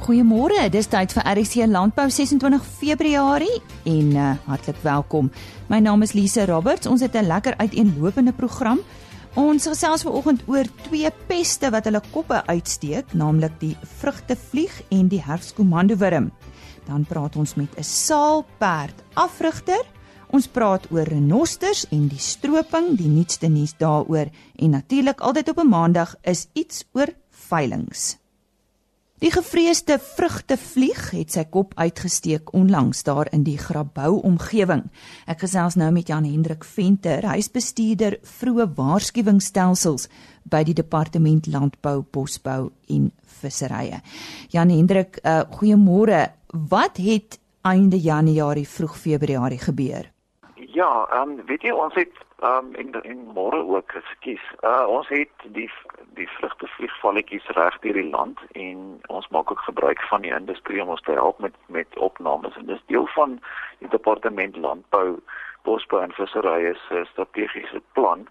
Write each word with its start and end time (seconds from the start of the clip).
Goeiemôre, 0.00 0.62
dis 0.72 0.86
tyd 0.88 1.12
vir 1.12 1.26
RC 1.28 1.66
Landbou 1.68 2.06
26 2.08 2.62
Februarie 2.64 3.58
en 3.84 4.06
uh, 4.16 4.28
hartlik 4.46 4.78
welkom. 4.80 5.26
My 5.68 5.76
naam 5.84 6.00
is 6.06 6.14
Lise 6.16 6.46
Roberts. 6.48 6.88
Ons 6.88 7.04
het 7.04 7.12
'n 7.14 7.28
lekker 7.28 7.52
uiteenlopende 7.60 8.32
program. 8.32 8.80
Ons 9.36 9.66
gesels 9.68 10.02
vanoggend 10.02 10.40
oor 10.48 10.64
twee 10.88 11.10
peste 11.28 11.70
wat 11.70 11.84
hulle 11.84 12.00
koppe 12.12 12.40
uitsteek, 12.46 13.12
naamlik 13.12 13.52
die 13.60 13.76
vrugtevlieg 14.00 14.72
en 14.88 15.08
die 15.08 15.20
herfskomandowurm. 15.20 16.32
Dan 16.86 17.04
praat 17.04 17.36
ons 17.36 17.54
met 17.54 17.68
'n 17.76 17.84
saalperd 17.84 19.04
afrigter. 19.14 19.84
Ons 20.30 20.48
praat 20.48 20.86
oor 20.90 21.04
renosters 21.04 21.86
en 21.90 22.08
die 22.08 22.18
stroping, 22.18 22.96
die 22.96 23.08
nuutste 23.08 23.48
nuus 23.48 23.74
daaroor 23.76 24.30
en 24.56 24.70
natuurlik 24.70 25.20
altyd 25.20 25.48
op 25.48 25.58
'n 25.58 25.68
maandag 25.68 26.14
is 26.22 26.48
iets 26.54 26.84
oor 26.92 27.08
veilings. 27.30 28.19
Die 29.20 29.28
gevreesde 29.28 29.98
vrugtevlieg 30.00 31.10
het 31.12 31.34
sy 31.34 31.42
kop 31.52 31.74
uitgesteek 31.76 32.54
onlangs 32.56 33.02
daar 33.04 33.28
in 33.36 33.42
die 33.44 33.58
Grabouw 33.60 34.14
omgewing. 34.24 34.86
Ek 35.28 35.42
gesels 35.44 35.76
nou 35.76 35.90
met 35.92 36.08
Jan 36.08 36.24
Hendrik 36.24 36.64
Venter, 36.64 37.26
hy's 37.28 37.50
bestuurder 37.52 38.16
vroeë 38.24 38.70
waarskuwingsstelsels 38.78 40.08
by 40.48 40.62
die 40.64 40.72
Departement 40.78 41.50
Landbou, 41.52 42.00
Bosbou 42.00 42.70
en 42.88 43.10
Visserye. 43.42 44.00
Jan 44.56 44.72
Hendrik, 44.72 45.20
uh, 45.20 45.42
goeiemôre. 45.52 46.22
Wat 46.72 46.96
het 46.96 47.36
einde 47.60 48.00
Januarie 48.00 48.64
vroeg 48.64 48.96
Februarie 48.96 49.60
gebeur? 49.60 50.08
Ja, 50.72 50.88
ehm 51.12 51.36
um, 51.36 51.44
weet 51.44 51.68
jy 51.68 51.76
ons 51.76 52.00
het 52.00 52.24
ehm 52.40 52.66
um, 52.66 52.74
in 52.74 52.92
in 53.02 53.30
môre 53.34 53.60
ook 53.68 53.92
geskies. 53.92 54.44
Uh 54.60 54.84
ons 54.88 55.08
het 55.08 55.28
die 55.44 55.70
die 56.14 56.28
vrugtevliegvalletjies 56.28 57.46
reg 57.56 57.78
deur 57.80 57.98
die 57.98 58.10
land 58.10 58.38
en 58.52 59.00
ons 59.06 59.28
maak 59.28 59.50
ook 59.50 59.60
gebruik 59.60 60.00
van 60.02 60.20
die 60.20 60.32
industrie 60.32 60.82
om 60.82 60.88
ons 60.88 61.02
te 61.04 61.12
help 61.12 61.38
met 61.38 61.54
met 61.66 61.98
opnames 61.98 62.56
en 62.56 62.66
dis 62.66 62.86
deel 62.86 63.06
van 63.06 63.40
die 63.78 63.88
departement 63.88 64.56
landbou, 64.56 65.18
bosbou 65.62 66.00
en 66.02 66.12
visserye 66.12 66.74
se 66.88 67.04
strategiese 67.10 67.82
plan 67.92 68.26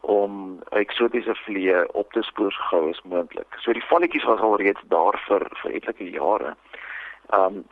om 0.00 0.62
eksotiese 0.70 1.34
vliee 1.44 1.92
op 1.92 2.12
te 2.12 2.22
spoor 2.22 2.52
so 2.52 2.62
gou 2.70 2.88
as 2.90 3.02
moontlik. 3.02 3.58
So 3.60 3.72
die 3.72 3.84
valletjies 3.90 4.24
was 4.24 4.40
al 4.40 4.56
reeds 4.56 4.80
daar 4.94 5.20
vir 5.28 5.44
vir 5.62 5.76
etlike 5.80 6.08
jare. 6.10 6.56
Ehm 7.28 7.60
um, 7.60 7.64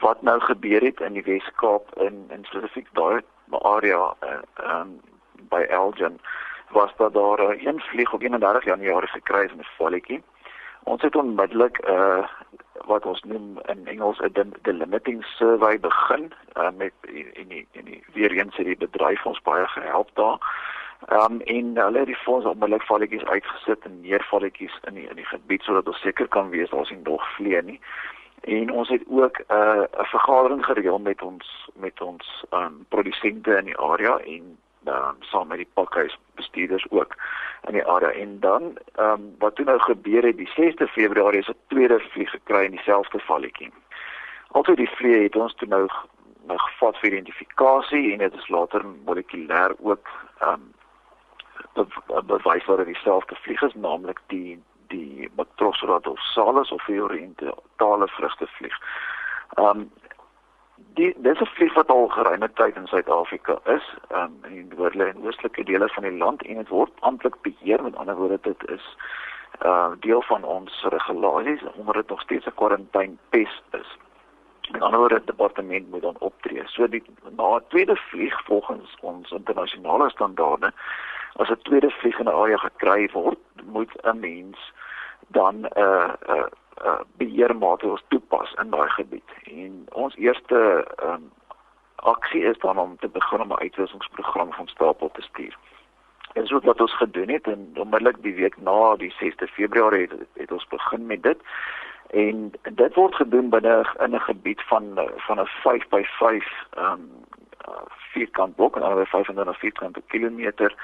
wat 0.00 0.22
nou 0.22 0.40
gebeur 0.40 0.84
het 0.84 1.00
in 1.00 1.12
die 1.12 1.24
Wes-Kaap 1.24 1.94
in 2.06 2.24
in 2.30 2.44
spesifiek 2.44 2.88
daai 2.92 3.22
area 3.50 4.14
eh, 4.20 4.42
ehm 4.54 4.80
um, 4.80 5.00
by 5.48 5.66
Elgin 5.68 6.20
was 6.68 6.92
dat 6.96 7.12
daar 7.12 7.38
'n 7.38 7.50
uh, 7.50 7.64
een 7.64 7.80
vlieg 7.80 8.12
op 8.12 8.22
31 8.22 8.64
Januarie 8.64 9.08
gekry 9.08 9.44
is 9.44 9.54
met 9.54 9.66
valletjie. 9.76 10.22
Ons 10.82 11.02
het 11.02 11.16
onmiddellik 11.16 11.78
'n 11.78 11.90
uh, 11.90 12.26
wat 12.86 13.06
ons 13.06 13.22
noem 13.22 13.58
in 13.66 13.86
Engels 13.86 14.18
'n 14.18 14.54
delimiting 14.62 15.24
survey 15.24 15.80
begin 15.80 16.32
uh, 16.56 16.68
met 16.76 16.92
in 17.02 17.48
die 17.48 17.66
in 17.72 17.84
die 17.84 18.04
weer 18.12 18.32
eens 18.32 18.56
het 18.56 18.66
die 18.66 18.76
bedryf 18.76 19.26
ons 19.26 19.42
baie 19.42 19.66
gehelp 19.66 20.10
daar. 20.14 20.38
Ehm 21.06 21.32
um, 21.32 21.40
en 21.40 21.76
hulle 21.76 21.98
het 21.98 22.06
die 22.06 22.16
fonds 22.16 22.46
onmiddellik 22.46 22.82
valletjies 22.82 23.24
uitgesit 23.24 23.84
en 23.84 24.00
meer 24.00 24.24
valletjies 24.30 24.78
in 24.84 24.94
die 24.94 25.08
in 25.08 25.16
die 25.16 25.24
gebied 25.24 25.62
sodat 25.62 25.86
ons 25.86 26.00
seker 26.00 26.28
kan 26.28 26.48
wees 26.48 26.70
daar 26.70 26.80
is 26.80 26.90
nie 26.90 27.00
nog 27.02 27.34
vlee 27.34 27.62
nie. 27.62 27.80
En 28.40 28.70
ons 28.70 28.88
het 28.88 29.02
ook 29.08 29.38
'n 29.38 29.54
uh, 29.54 29.82
'n 29.98 30.04
vergadering 30.04 30.64
gereël 30.64 30.98
met 30.98 31.22
ons 31.22 31.68
met 31.74 32.00
ons 32.00 32.44
ehm 32.50 32.62
um, 32.62 32.86
produsente 32.88 33.56
in 33.56 33.64
die 33.64 33.78
area 33.78 34.18
en 34.18 34.58
um, 34.86 35.16
saam 35.20 35.48
met 35.48 35.58
die 35.58 35.70
pakhuis 35.74 36.18
bestuurders 36.34 36.86
ook 36.90 37.16
in 37.66 37.72
die 37.72 37.86
area 37.86 38.10
en 38.10 38.40
dan 38.40 38.78
ehm 38.94 39.10
um, 39.10 39.34
wat 39.38 39.56
toe 39.56 39.64
nou 39.64 39.78
gebeur 39.78 40.22
het 40.22 40.36
die 40.36 40.50
6de 40.56 40.88
Februarie 40.88 41.40
is 41.40 41.48
'n 41.48 41.56
tweede 41.66 42.00
vlieg 42.00 42.30
gekry 42.30 42.64
in 42.64 42.70
dieselfde 42.70 43.18
valletjie. 43.18 43.72
Altyd 44.48 44.76
die 44.76 44.90
vlieg 44.90 45.22
het 45.22 45.36
ons 45.36 45.54
toe 45.54 45.68
nou 45.68 45.88
nou 46.46 46.58
gevat 46.58 46.96
vir 46.98 47.10
identifikasie 47.10 48.12
en 48.12 48.18
dit 48.18 48.34
is 48.34 48.48
later 48.48 48.84
molekulêr 49.04 49.74
ook 49.78 50.08
ehm 50.38 50.52
um, 50.52 50.72
bewys 52.26 52.64
dat 52.66 52.76
dit 52.76 52.86
dieselfde 52.86 53.34
vlieg 53.34 53.62
is 53.62 53.74
naamlik 53.74 54.20
die 54.26 54.62
die 54.88 55.30
Macrosora 55.36 55.98
dorsalis 55.98 56.72
of 56.72 56.84
die 56.84 57.02
orientale 57.02 58.08
vrugtevlieg. 58.08 58.76
Ehm 59.56 59.66
um, 59.66 59.90
die 60.98 61.14
dis 61.16 61.40
'n 61.40 61.46
vlieg 61.56 61.74
wat 61.74 61.90
al 61.94 62.08
geruime 62.08 62.50
tyd 62.52 62.76
in 62.76 62.86
Suid-Afrika 62.86 63.58
is, 63.64 63.86
um, 64.10 64.34
in 64.42 64.54
die 64.54 64.76
noordelike 64.76 65.10
en 65.10 65.24
oostelike 65.24 65.64
dele 65.64 65.88
van 65.88 66.02
die 66.02 66.16
land 66.16 66.42
en 66.42 66.56
dit 66.56 66.68
word 66.68 66.92
amptelik 67.00 67.40
beheer 67.42 67.82
met 67.82 67.96
ander 67.96 68.16
woorde 68.16 68.38
dit 68.42 68.68
is 68.68 68.96
uh 69.66 69.90
deel 70.00 70.22
van 70.22 70.44
ons 70.44 70.84
regulasies 70.88 71.62
omdat 71.74 71.94
dit 71.94 72.08
nog 72.08 72.20
steeds 72.20 72.46
'n 72.46 72.54
kwarantyne 72.54 73.16
pes 73.28 73.62
is. 73.70 73.90
Met 74.70 74.82
ander 74.82 74.98
woorde 75.00 75.16
die 75.16 75.26
departement 75.26 75.90
moet 75.90 76.02
dan 76.02 76.18
optree. 76.18 76.62
So 76.66 76.88
die 76.88 77.02
na 77.36 77.56
'n 77.56 77.64
tweede 77.68 77.96
vlieg 77.96 78.44
volgens 78.44 78.96
ons 79.00 79.30
internasionale 79.30 80.10
standaarde 80.10 80.72
as 81.36 81.48
'n 81.50 81.62
tweede 81.62 81.90
vlieg 81.90 82.18
in 82.18 82.24
'n 82.24 82.34
area 82.42 82.56
gekry 82.56 83.08
word, 83.12 83.38
moet 83.64 83.92
'n 84.02 84.20
mens 84.20 84.72
dan 85.26 85.54
'n 85.54 85.68
uh, 85.76 86.12
uh, 86.28 86.46
uh, 86.84 87.00
beheermaatreëls 87.16 88.04
toepas 88.08 88.52
in 88.62 88.70
daai 88.70 88.88
gebied. 88.88 89.30
En 89.44 89.86
ons 89.92 90.16
eerste 90.16 90.86
um, 91.02 91.32
aksie 91.94 92.42
is 92.42 92.58
dan 92.58 92.78
om 92.78 92.96
te 92.98 93.08
begin 93.08 93.40
om 93.40 93.52
'n 93.52 93.62
uitwisselingsprogram 93.64 94.52
van 94.52 94.66
stapel 94.66 95.10
te 95.12 95.22
stuur. 95.22 95.58
En 96.32 96.46
so 96.46 96.60
wat 96.60 96.80
ons 96.80 96.96
gedoen 96.96 97.28
het 97.28 97.46
en 97.46 97.72
onmiddellik 97.74 98.22
die 98.22 98.34
week 98.34 98.56
na 98.56 98.96
die 98.96 99.14
6de 99.20 99.48
Februarie 99.48 100.08
het, 100.08 100.26
het 100.32 100.52
ons 100.52 100.66
begin 100.66 101.06
met 101.06 101.22
dit. 101.22 101.38
En 102.10 102.52
dit 102.62 102.94
word 102.94 103.14
gedoen 103.14 103.48
binne 103.48 103.86
in 103.98 104.14
'n 104.14 104.20
gebied 104.20 104.62
van 104.62 104.84
van 105.16 105.40
'n 105.40 105.46
5 105.46 105.88
by 105.88 106.02
5 106.04 106.46
ehm 106.70 106.92
um, 106.92 107.10
vierkant 108.12 108.54
blok 108.54 108.76
en 108.76 108.82
alweer 108.82 109.06
500 109.06 109.58
vierkante 109.58 110.02
kilometer 110.06 110.74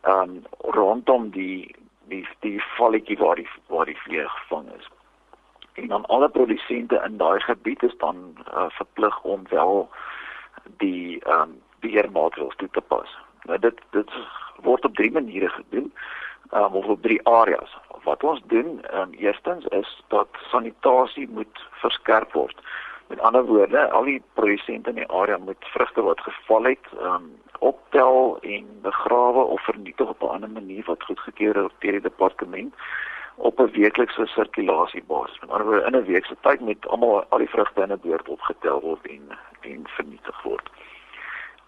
ehm 0.00 0.20
um, 0.20 0.42
rondom 0.58 1.30
die 1.30 1.74
die 2.08 2.28
die 2.38 2.62
valletjie 2.76 3.18
waar 3.18 3.34
die 3.34 3.48
waar 3.66 3.84
die 3.84 3.98
vlieg 3.98 4.30
gevang 4.30 4.66
is 4.78 4.88
en 5.80 5.88
dan 5.88 6.06
alle 6.06 6.28
produsente 6.28 7.02
in 7.04 7.16
daai 7.16 7.40
gebied 7.40 7.82
is 7.82 7.96
dan 7.98 8.16
uh, 8.54 8.64
verplig 8.68 9.22
om 9.22 9.42
wel 9.48 9.88
die 10.76 11.24
ehm 11.24 11.40
um, 11.40 11.60
beheermaatreëls 11.80 12.56
toe 12.56 12.68
te 12.70 12.80
pas. 12.80 13.18
Nou 13.42 13.58
dit 13.58 13.80
dit 13.90 14.10
word 14.62 14.84
op 14.84 14.94
drie 14.94 15.12
maniere 15.12 15.48
gedoen. 15.48 15.92
Ehm 16.50 16.64
um, 16.64 16.72
op 16.72 17.02
drie 17.02 17.26
areas. 17.26 17.76
Wat 18.02 18.24
ons 18.24 18.40
doen, 18.46 18.82
ehm 18.84 19.00
um, 19.00 19.12
eerstens 19.12 19.64
is 19.64 20.02
dat 20.08 20.28
sanitasie 20.50 21.28
moet 21.28 21.66
verskerp 21.70 22.32
word. 22.32 22.60
Met 23.06 23.20
ander 23.20 23.44
woorde, 23.44 23.90
al 23.90 24.04
die 24.04 24.22
produsente 24.32 24.88
in 24.88 24.94
die 24.94 25.10
area 25.10 25.38
moet 25.38 25.64
vrugte 25.74 26.02
wat 26.02 26.20
geval 26.20 26.64
het, 26.64 26.86
ehm 26.98 27.14
um, 27.14 27.38
optel 27.58 28.38
en 28.40 28.66
begrawe 28.82 29.42
of 29.42 29.64
vernietig 29.64 30.08
op 30.08 30.22
'n 30.22 30.34
ander 30.34 30.50
manier 30.50 30.84
wat 30.84 31.02
goedgekeur 31.02 31.60
word 31.60 31.74
deur 31.78 31.92
die 31.92 32.00
departement 32.00 32.74
op 33.40 33.60
'n 33.60 33.70
weeklikse 33.70 34.26
sirkulasiebasis. 34.26 35.40
Met 35.40 35.50
ander 35.50 35.66
woorde 35.66 35.86
in 35.86 35.96
'n 35.96 36.04
week 36.04 36.24
se 36.24 36.36
tyd 36.40 36.60
moet 36.60 36.88
almal 36.88 37.24
al 37.28 37.38
die 37.38 37.48
vrugte 37.48 37.82
in 37.82 37.92
'n 37.92 38.00
beurt 38.02 38.28
opgetel 38.28 38.80
word 38.80 39.06
en 39.06 39.38
en 39.60 39.82
vernietig 39.84 40.42
word. 40.42 40.70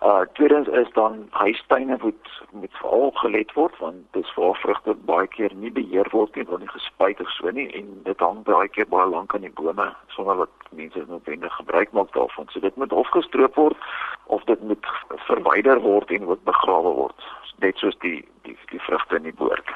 Uh 0.03 0.21
tweedens 0.33 0.69
is 0.69 0.89
dan 0.93 1.27
huistuine 1.31 1.97
moet 2.01 2.43
moet 2.51 2.73
veral 2.73 3.11
gelet 3.11 3.53
word 3.53 3.79
want 3.79 3.97
dis 4.11 4.35
waar 4.35 4.55
vrugte 4.55 4.95
baie 4.95 5.27
keer 5.27 5.55
nie 5.55 5.73
beheer 5.73 6.09
word 6.11 6.35
nie, 6.35 6.45
word 6.45 6.61
nie 6.61 6.69
gespuit 6.69 7.21
of 7.21 7.31
so 7.31 7.51
nie 7.51 7.69
en 7.73 8.01
dit 8.03 8.19
hang 8.19 8.43
baie 8.43 8.69
keer 8.69 8.89
baie 8.89 9.09
lank 9.09 9.35
aan 9.35 9.47
die 9.47 9.55
bome 9.61 9.95
sonder 10.07 10.37
dat 10.37 10.51
mense 10.71 11.05
noodwendig 11.09 11.55
gebruik 11.55 11.93
maak 11.93 12.13
daarvan. 12.13 12.47
So 12.51 12.61
dit 12.61 12.77
moet 12.77 12.93
opgestroop 12.93 13.55
word 13.55 13.77
of 14.25 14.45
dit 14.45 14.63
moet 14.63 14.87
verwyder 15.09 15.81
word 15.81 16.11
en 16.11 16.25
word 16.25 16.45
begrawe 16.45 16.95
word, 16.95 17.29
net 17.57 17.77
soos 17.77 17.99
die 17.99 18.25
die 18.43 18.59
die 18.71 18.81
vrugte 18.81 19.17
in 19.17 19.23
die 19.23 19.39
boord. 19.39 19.71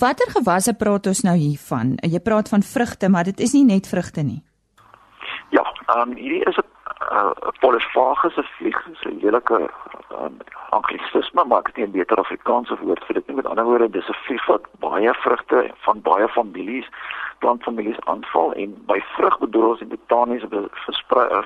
Watter 0.00 0.30
gewasse 0.30 0.74
praat 0.74 1.06
ons 1.06 1.22
nou 1.22 1.36
hiervan? 1.36 1.96
Jy 2.02 2.20
praat 2.20 2.48
van 2.48 2.62
vrugte, 2.62 3.08
maar 3.08 3.24
dit 3.24 3.40
is 3.40 3.52
nie 3.52 3.64
net 3.64 3.86
vrugte 3.86 4.22
nie. 4.22 4.42
Ja, 5.50 5.64
ehm 5.86 6.10
um, 6.10 6.16
hierdie 6.16 6.42
is 6.48 6.56
'n 6.56 6.68
uh, 7.12 7.30
polyfagiese 7.60 8.42
vlieg, 8.56 8.86
so 9.00 9.08
'n 9.08 9.18
lelike 9.22 9.70
um, 10.20 10.36
anglisisme, 10.70 11.44
maar 11.44 11.58
ek 11.58 11.66
het 11.66 11.88
'n 11.88 11.90
beter 11.90 12.16
Afrikaanse 12.16 12.76
woord 12.80 13.04
vir 13.04 13.14
dit. 13.14 13.34
Met 13.34 13.46
ander 13.46 13.64
woorde, 13.64 13.90
dis 13.90 14.08
'n 14.08 14.22
vlieg 14.26 14.46
wat 14.46 14.64
baie 14.78 15.14
vrugte 15.14 15.70
van 15.86 16.00
baie 16.00 16.28
families, 16.28 16.88
plantfamilies 17.38 18.00
aanval 18.00 18.52
en 18.52 18.74
by 18.86 19.00
vrug 19.16 19.38
bedoel 19.38 19.68
ons 19.68 19.78
die 19.78 19.88
botaniese 19.88 20.48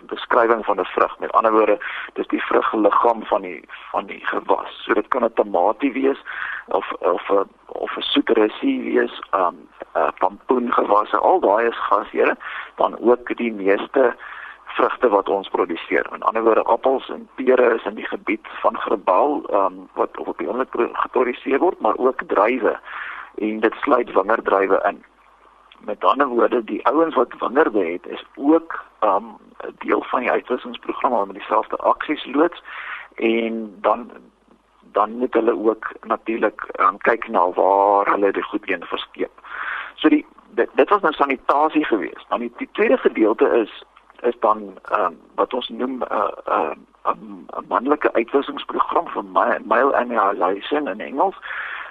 beskrywing 0.06 0.64
van 0.64 0.80
'n 0.80 0.84
vrug. 0.84 1.18
Met 1.18 1.32
ander 1.32 1.52
woorde, 1.52 1.78
dis 2.12 2.26
die 2.26 2.42
vrugliggaam 2.42 3.24
van 3.24 3.42
die 3.42 3.64
van 3.90 4.06
die 4.06 4.26
gewas. 4.26 4.82
So 4.84 4.94
dit 4.94 5.08
kan 5.08 5.24
'n 5.24 5.32
tamatie 5.32 5.92
wees 5.92 6.20
of 6.66 6.92
of 6.92 7.30
'n 7.30 7.48
of 7.66 7.96
'n 7.96 8.02
soeterussie 8.02 8.82
wees, 8.82 9.22
um 9.34 9.56
'n 9.94 9.98
uh, 9.98 10.08
pampoengewasse, 10.18 11.18
al 11.18 11.40
daai 11.40 11.66
is 11.66 11.78
gasheer, 11.88 12.36
dan 12.76 12.98
ook 12.98 13.36
die 13.36 13.52
meeste 13.52 14.16
vrugte 14.78 15.08
wat 15.08 15.28
ons 15.28 15.48
produseer. 15.48 16.06
Met 16.10 16.22
ander 16.22 16.42
woorde, 16.46 16.62
appels 16.62 17.08
en 17.14 17.28
pere 17.34 17.74
is 17.74 17.84
in 17.90 17.98
die 17.98 18.06
gebied 18.06 18.46
van 18.62 18.78
Grabouw, 18.84 19.42
um 19.60 19.88
wat 19.98 20.18
op 20.24 20.38
die 20.38 20.48
oomblik 20.48 20.74
geproduseer 21.04 21.58
word, 21.58 21.80
maar 21.80 21.98
ook 21.98 22.22
druiwe 22.26 22.78
en 23.38 23.60
dit 23.60 23.74
sluit 23.84 24.12
wingerdruiwe 24.12 24.82
in. 24.90 25.04
met 25.86 26.04
ander 26.04 26.26
woorde 26.26 26.64
die 26.64 26.86
ouens 26.86 27.14
wat 27.14 27.34
wingerde 27.38 27.84
het 27.84 28.06
is 28.06 28.24
ook 28.34 28.84
um 29.00 29.26
'n 29.66 29.74
deel 29.78 30.02
van 30.10 30.20
die 30.20 30.30
uitwissingsprogram 30.30 31.26
met 31.26 31.36
dieselfde 31.36 31.76
aksies 31.76 32.24
loods 32.24 32.62
en 33.14 33.76
dan 33.80 34.10
dan 34.92 35.10
moet 35.10 35.34
hulle 35.34 35.54
ook 35.64 35.92
natuurlik 36.02 36.66
um, 36.80 36.98
kyk 36.98 37.28
na 37.28 37.50
waar 37.50 38.10
hulle 38.10 38.32
die 38.32 38.42
goed 38.42 38.64
heen 38.64 38.84
verskeep. 38.84 39.30
So 39.94 40.08
die 40.08 40.26
dit, 40.48 40.68
dit 40.74 40.88
was 40.88 41.00
nou 41.00 41.12
sanitasie 41.12 41.84
geweest. 41.84 42.24
Dan 42.28 42.40
die, 42.40 42.52
die 42.56 42.68
tweede 42.72 42.96
gedeelte 42.96 43.48
is 43.62 43.84
is 44.22 44.34
dan 44.40 44.78
um, 44.98 45.18
wat 45.34 45.54
ons 45.54 45.68
noem 45.68 45.98
'n 45.98 46.12
uh, 46.12 46.30
uh, 46.48 46.74
'n 47.12 47.48
manlike 47.68 48.12
uitwissingsprogram 48.12 49.08
vir 49.08 49.24
male 49.64 49.96
annihilation 49.96 50.88
in 50.88 51.00
Engels. 51.00 51.36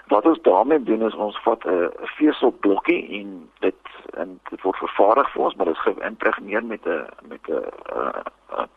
Wat 0.07 0.25
ons 0.25 0.41
daarmee 0.41 0.83
doen 0.83 1.01
is 1.01 1.15
ons 1.15 1.39
vat 1.43 1.65
'n 1.65 1.89
veselblokkie 2.17 3.19
en 3.19 3.49
dit 3.59 3.75
en 4.13 4.39
dit 4.49 4.61
word 4.61 4.77
vervaardig 4.77 5.31
vir 5.31 5.43
ons, 5.43 5.55
maar 5.55 5.65
dit 5.65 5.75
is 5.75 5.93
geïmpregneer 5.93 6.65
met 6.65 6.85
'n 6.85 7.05
met 7.27 7.43
'n 7.47 7.63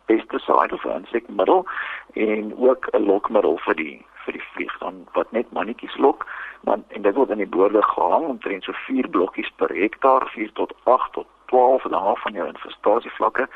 pesticide 0.05 0.75
of 0.75 0.85
'n 0.85 1.01
insekmiddel 1.03 1.67
en 2.13 2.57
ook 2.57 2.89
'n 2.93 3.05
lokmiddel 3.05 3.59
vir 3.59 3.75
die 3.75 4.07
vir 4.25 4.33
die 4.33 4.49
vlieg 4.53 4.79
dan 4.79 5.07
wat 5.13 5.33
net 5.33 5.53
mannetjies 5.53 5.97
lok, 5.97 6.27
want 6.61 6.85
en 6.93 7.03
dit 7.03 7.15
word 7.15 7.31
in 7.31 7.43
die 7.43 7.55
boorde 7.57 7.83
gehang 7.83 8.27
omtrent 8.27 8.65
so 8.65 8.73
4 8.73 9.09
blokkies 9.09 9.51
per 9.57 9.73
hektaar, 9.75 10.29
4 10.35 10.53
tot 10.53 10.75
8 10.85 11.13
tot 11.13 11.27
12 11.51 11.85
en 11.85 11.91
dan 11.91 12.11
af 12.13 12.23
van 12.23 12.33
jou 12.39 12.47
infestasievlakke 12.49 13.49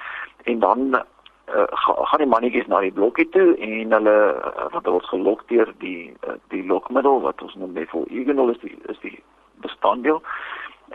en 0.44 0.58
dan 0.58 0.94
uh, 0.94 1.66
gaan 2.08 2.22
die 2.22 2.28
mannetjies 2.28 2.66
na 2.66 2.80
die 2.80 2.92
blokkie 2.92 3.28
toe 3.36 3.54
en 3.56 3.92
hulle 3.92 4.16
uh, 4.34 4.66
wat 4.72 4.88
word 4.88 5.08
gelok 5.12 5.46
deur 5.52 5.70
die 5.84 6.12
uh, 6.26 6.36
die 6.54 6.64
lokmiddel 6.66 7.20
wat 7.24 7.42
ons 7.44 7.54
noem 7.60 7.72
methyl 7.76 8.06
egenol 8.10 8.52
is 8.54 8.60
die 8.64 8.76
is 8.92 9.00
die 9.04 9.16
bestanddeel. 9.64 10.22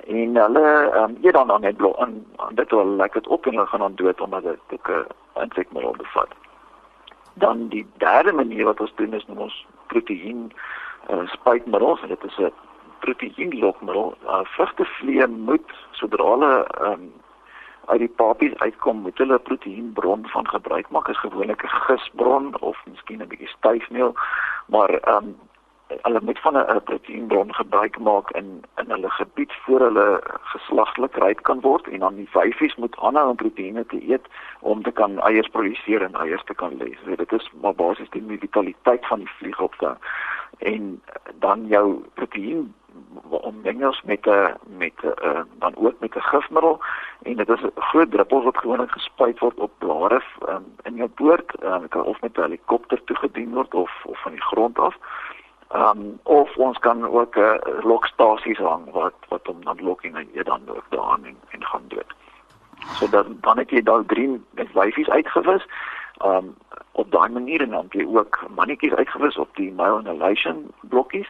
En 0.05 0.35
hulle 0.37 0.65
um, 1.01 1.17
eet 1.21 1.33
dan 1.33 1.47
dan 1.47 1.65
net 1.65 1.77
blok 1.77 1.97
en 2.03 2.19
dit 2.57 2.71
wil 2.71 2.95
lekker 3.01 3.27
op 3.27 3.45
en 3.45 3.57
hulle 3.57 3.67
gaan 3.71 3.85
dan 3.85 3.97
dood 4.01 4.21
omdat 4.21 4.43
dit 4.43 4.77
ook 4.77 4.89
'n 4.89 5.05
uh, 5.37 5.43
insekmiddel 5.43 5.95
bevat. 5.97 6.31
Dan 7.33 7.67
die 7.67 7.85
derde 7.97 8.31
manier 8.31 8.65
wat 8.65 8.79
ons 8.79 8.93
doen 8.95 9.13
is 9.13 9.25
noem 9.27 9.47
ons 9.47 9.65
proteïen 9.87 10.51
uh, 11.09 11.27
spuitmiddels. 11.27 12.01
En 12.01 12.07
dit 12.07 12.23
is 12.23 12.37
'n 12.37 12.53
proteïenlokmiddel. 12.99 14.13
Uh, 14.23 14.39
vrugtevlee 14.43 15.27
moet 15.27 15.71
sodra 15.91 16.29
hulle 16.35 16.53
um, 16.81 17.11
uit 17.89 17.99
die 17.99 18.13
papies 18.21 18.55
uitkom, 18.57 19.01
moet 19.01 19.17
hulle 19.17 19.37
'n 19.39 19.47
proteïenbron 19.49 20.27
van 20.27 20.47
gebruik 20.47 20.89
maak. 20.89 21.07
Is 21.07 21.19
gewoonlik 21.19 21.63
'n 21.63 21.77
gistbron 21.87 22.59
of 22.59 22.77
miskien 22.85 23.21
'n 23.21 23.27
bietjie 23.27 23.47
styfmeel, 23.47 24.13
maar 24.67 24.91
um, 25.15 25.35
hulle 26.01 26.19
moet 26.23 26.39
van 26.39 26.57
'n 26.57 26.83
proteïenbron 26.83 27.53
gebruik 27.53 27.99
maak 27.99 28.31
in 28.31 28.63
in 28.75 28.89
hulle 28.89 29.09
gebied 29.09 29.53
voor 29.53 29.79
hulle 29.79 30.21
geslagtelik 30.41 31.15
ryk 31.15 31.41
kan 31.41 31.61
word 31.61 31.87
en 31.87 31.99
dan 31.99 32.15
die 32.15 32.29
vyfies 32.29 32.75
moet 32.75 32.97
aanhou 32.97 33.29
om 33.29 33.35
proteïene 33.35 33.85
te 33.85 34.09
eet 34.09 34.25
om 34.59 34.83
te 34.83 34.91
kan 34.91 35.19
eiers 35.19 35.47
produseer 35.47 36.01
en 36.01 36.15
eiers 36.15 36.43
te 36.43 36.53
kan 36.53 36.77
lê. 36.77 36.97
So 37.03 37.15
dit 37.15 37.31
is 37.31 37.51
maar 37.61 37.75
basies 37.75 38.09
die 38.09 38.37
vitaliteit 38.39 39.07
van 39.07 39.19
die 39.19 39.31
vlieg 39.37 39.59
op 39.61 39.75
te 39.75 39.95
en 40.57 41.01
dan 41.39 41.67
jou 41.67 42.03
proteïen 42.13 42.73
ommengels 43.29 44.01
met 44.01 44.25
'n 44.25 44.53
met 44.77 44.93
'n 45.01 45.13
uh, 45.25 45.41
dan 45.59 45.73
ook 45.75 45.99
met 45.99 46.15
'n 46.15 46.19
gifmiddel 46.19 46.79
en 47.21 47.35
dit 47.35 47.49
is 47.49 47.59
groot 47.75 48.11
druppels 48.11 48.43
wat 48.43 48.57
gewoonlik 48.57 48.91
gespuit 48.91 49.39
word 49.39 49.57
op 49.59 49.71
blare 49.77 50.21
um, 50.49 50.65
in 50.83 50.95
jou 50.95 51.09
boord 51.15 51.63
um, 51.63 51.87
kan 51.87 52.03
of 52.03 52.21
met 52.21 52.37
'n 52.37 52.41
helikopter 52.41 53.03
toegedien 53.03 53.53
word 53.53 53.73
of 53.73 53.91
of 54.05 54.21
van 54.21 54.31
die 54.31 54.41
grond 54.41 54.79
af. 54.79 54.95
Ehm 55.67 55.99
um, 55.99 56.19
of 56.23 56.57
ons 56.57 56.77
kan 56.77 57.07
ook 57.07 57.35
'n 57.35 57.39
uh, 57.39 57.83
lokstasies 57.83 58.57
hang 58.57 58.91
wat 58.91 59.13
wat 59.27 59.47
om 59.47 59.63
dan 59.63 59.77
lokking 59.81 60.15
en 60.15 60.29
jy 60.33 60.43
dan 60.43 60.61
ook 60.67 60.85
daarin 60.89 61.25
en, 61.25 61.37
en 61.49 61.65
gaan 61.65 61.87
dood. 61.87 62.13
So 62.79 63.09
dan 63.09 63.37
dan 63.41 63.57
het 63.57 63.69
jy 63.69 63.81
daai 63.81 64.05
drie 64.05 64.41
wyfies 64.73 65.09
uitgewis. 65.09 65.65
Um, 66.25 66.55
op 66.99 67.11
daai 67.11 67.29
manier 67.31 67.61
en 67.61 67.69
dan 67.69 67.87
jy 67.95 68.03
ook 68.05 68.39
mannetjies 68.55 68.93
uitgewis 68.93 69.37
op 69.37 69.55
die 69.55 69.71
male 69.71 70.01
annihilation 70.01 70.65
blokkies 70.91 71.29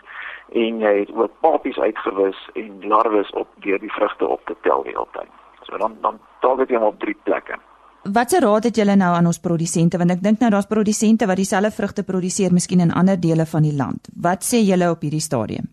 en 0.57 0.79
jy 0.81 0.93
het 0.99 1.11
ook 1.13 1.31
papies 1.45 1.77
uitgewis 1.77 2.39
en 2.53 2.87
larwes 2.89 3.29
op 3.37 3.47
deur 3.65 3.79
die 3.79 3.91
vrugte 3.93 4.27
op 4.27 4.41
te 4.45 4.55
tel 4.61 4.83
die 4.83 4.95
hele 4.95 5.07
tyd. 5.13 5.29
So 5.67 5.77
dan 5.77 5.97
dan 6.01 6.17
target 6.41 6.69
jy 6.73 6.81
hom 6.81 6.87
op 6.89 6.99
drie 6.99 7.17
plekke. 7.23 7.59
Watse 8.03 8.39
raad 8.39 8.63
het 8.63 8.79
julle 8.79 8.95
nou 8.95 9.11
aan 9.15 9.29
ons 9.29 9.41
produsente 9.43 9.99
want 10.01 10.15
ek 10.15 10.23
dink 10.23 10.39
nou 10.41 10.49
daar's 10.55 10.71
produsente 10.71 11.27
wat 11.29 11.37
dieselfde 11.37 11.71
vrugte 11.75 12.03
produseer 12.07 12.53
miskien 12.53 12.81
in 12.81 12.95
ander 12.95 13.19
dele 13.19 13.45
van 13.45 13.67
die 13.67 13.75
land. 13.75 14.09
Wat 14.15 14.45
sê 14.47 14.63
julle 14.63 14.89
op 14.89 15.05
hierdie 15.05 15.21
stadium? 15.21 15.69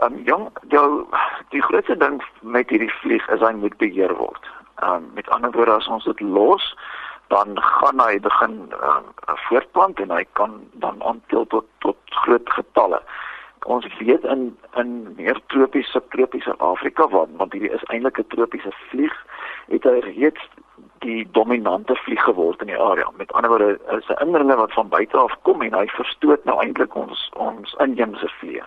Ehm 0.00 0.12
um, 0.12 0.22
jong, 0.26 0.48
jou 0.74 1.06
die 1.54 1.62
grootste 1.62 1.96
ding 1.96 2.18
met 2.42 2.70
hierdie 2.70 2.92
vlieg 3.02 3.28
is 3.30 3.40
hy 3.40 3.52
moet 3.62 3.76
beheer 3.78 4.16
word. 4.18 4.50
Ehm 4.82 5.04
um, 5.04 5.10
met 5.14 5.28
ander 5.28 5.52
woorde 5.54 5.78
as 5.78 5.88
ons 5.88 6.04
dit 6.10 6.20
los, 6.20 6.74
dan 7.28 7.60
gaan 7.60 8.00
hy 8.00 8.20
begin 8.20 8.72
um, 8.82 9.06
voortplant 9.48 10.00
en 10.00 10.10
hy 10.10 10.24
kan 10.32 10.60
dan 10.72 11.02
aantel 11.02 11.46
tot 11.46 11.66
tot 11.78 11.96
groot 12.24 12.50
getalle. 12.56 13.00
Ons 13.64 13.86
weet 13.98 14.24
in 14.24 14.56
in 14.76 15.14
meer 15.16 15.40
tropiese 15.46 15.90
subtropiese 15.90 16.54
Afrika 16.58 17.08
waar 17.08 17.26
want 17.36 17.52
hierdie 17.52 17.72
is 17.72 17.84
eintlik 17.88 18.18
'n 18.18 18.26
tropiese 18.28 18.72
vlieg, 18.90 19.14
het 19.68 19.84
hy 19.84 19.98
reeds 20.04 20.42
die 20.98 21.28
dominante 21.32 21.96
vlieg 21.96 22.22
geword 22.24 22.60
in 22.60 22.66
die 22.66 22.80
area. 22.80 23.10
Met 23.16 23.32
ander 23.32 23.50
woorde, 23.50 23.78
is 23.96 24.08
'n 24.08 24.22
indringer 24.26 24.56
wat 24.56 24.72
van 24.72 24.88
buite 24.88 25.16
af 25.16 25.36
kom 25.42 25.62
en 25.62 25.74
hy 25.74 25.86
verstoot 25.86 26.44
nou 26.44 26.60
eintlik 26.60 26.94
ons 26.94 27.30
ons 27.36 27.74
inheemse 27.78 28.28
vliee. 28.38 28.64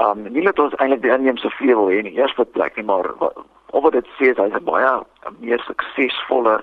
Um 0.00 0.22
nie 0.22 0.44
net 0.44 0.58
ons 0.58 0.74
eintlik 0.74 1.02
die 1.02 1.12
inheemse 1.12 1.50
vliee 1.50 1.76
wil 1.76 1.90
hê 1.90 1.98
in 1.98 2.10
die 2.10 2.20
eerste 2.20 2.44
plek 2.44 2.76
nie, 2.76 2.84
maar 2.84 3.06
of 3.72 3.82
wat 3.82 3.92
dit 3.92 4.06
sê 4.18 4.30
is 4.30 4.36
hy's 4.36 4.54
'n 4.54 4.64
baie 4.64 5.02
meer 5.40 5.60
suksesvolle 5.60 6.62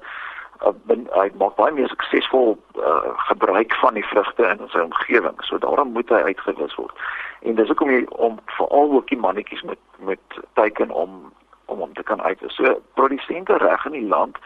uh, 0.66 0.98
hy 1.16 1.30
maak 1.42 1.56
baie 1.56 1.74
meer 1.74 1.90
suksesvol 1.92 2.58
uh, 2.78 3.14
gebruik 3.30 3.74
van 3.82 3.94
die 3.94 4.06
vrugte 4.06 4.48
in 4.48 4.64
sy 4.74 4.80
omgewing. 4.84 5.38
So 5.48 5.58
daarom 5.58 5.94
moet 5.96 6.10
hy 6.10 6.22
uitgewis 6.32 6.76
word. 6.76 6.96
En 7.42 7.56
dis 7.56 7.68
hoekom 7.68 7.92
jy 7.94 8.06
om 8.10 8.40
veral 8.58 8.98
ook 9.00 9.08
die 9.08 9.20
mannetjies 9.20 9.64
met 9.64 9.80
met 10.00 10.42
teiken 10.54 10.92
om 10.92 11.32
om 11.66 11.82
om 11.82 11.94
te 11.94 12.04
kan 12.04 12.22
uit. 12.22 12.44
So 12.48 12.82
produsente 12.94 13.58
reg 13.58 13.86
in 13.86 13.98
die 13.98 14.08
land 14.08 14.38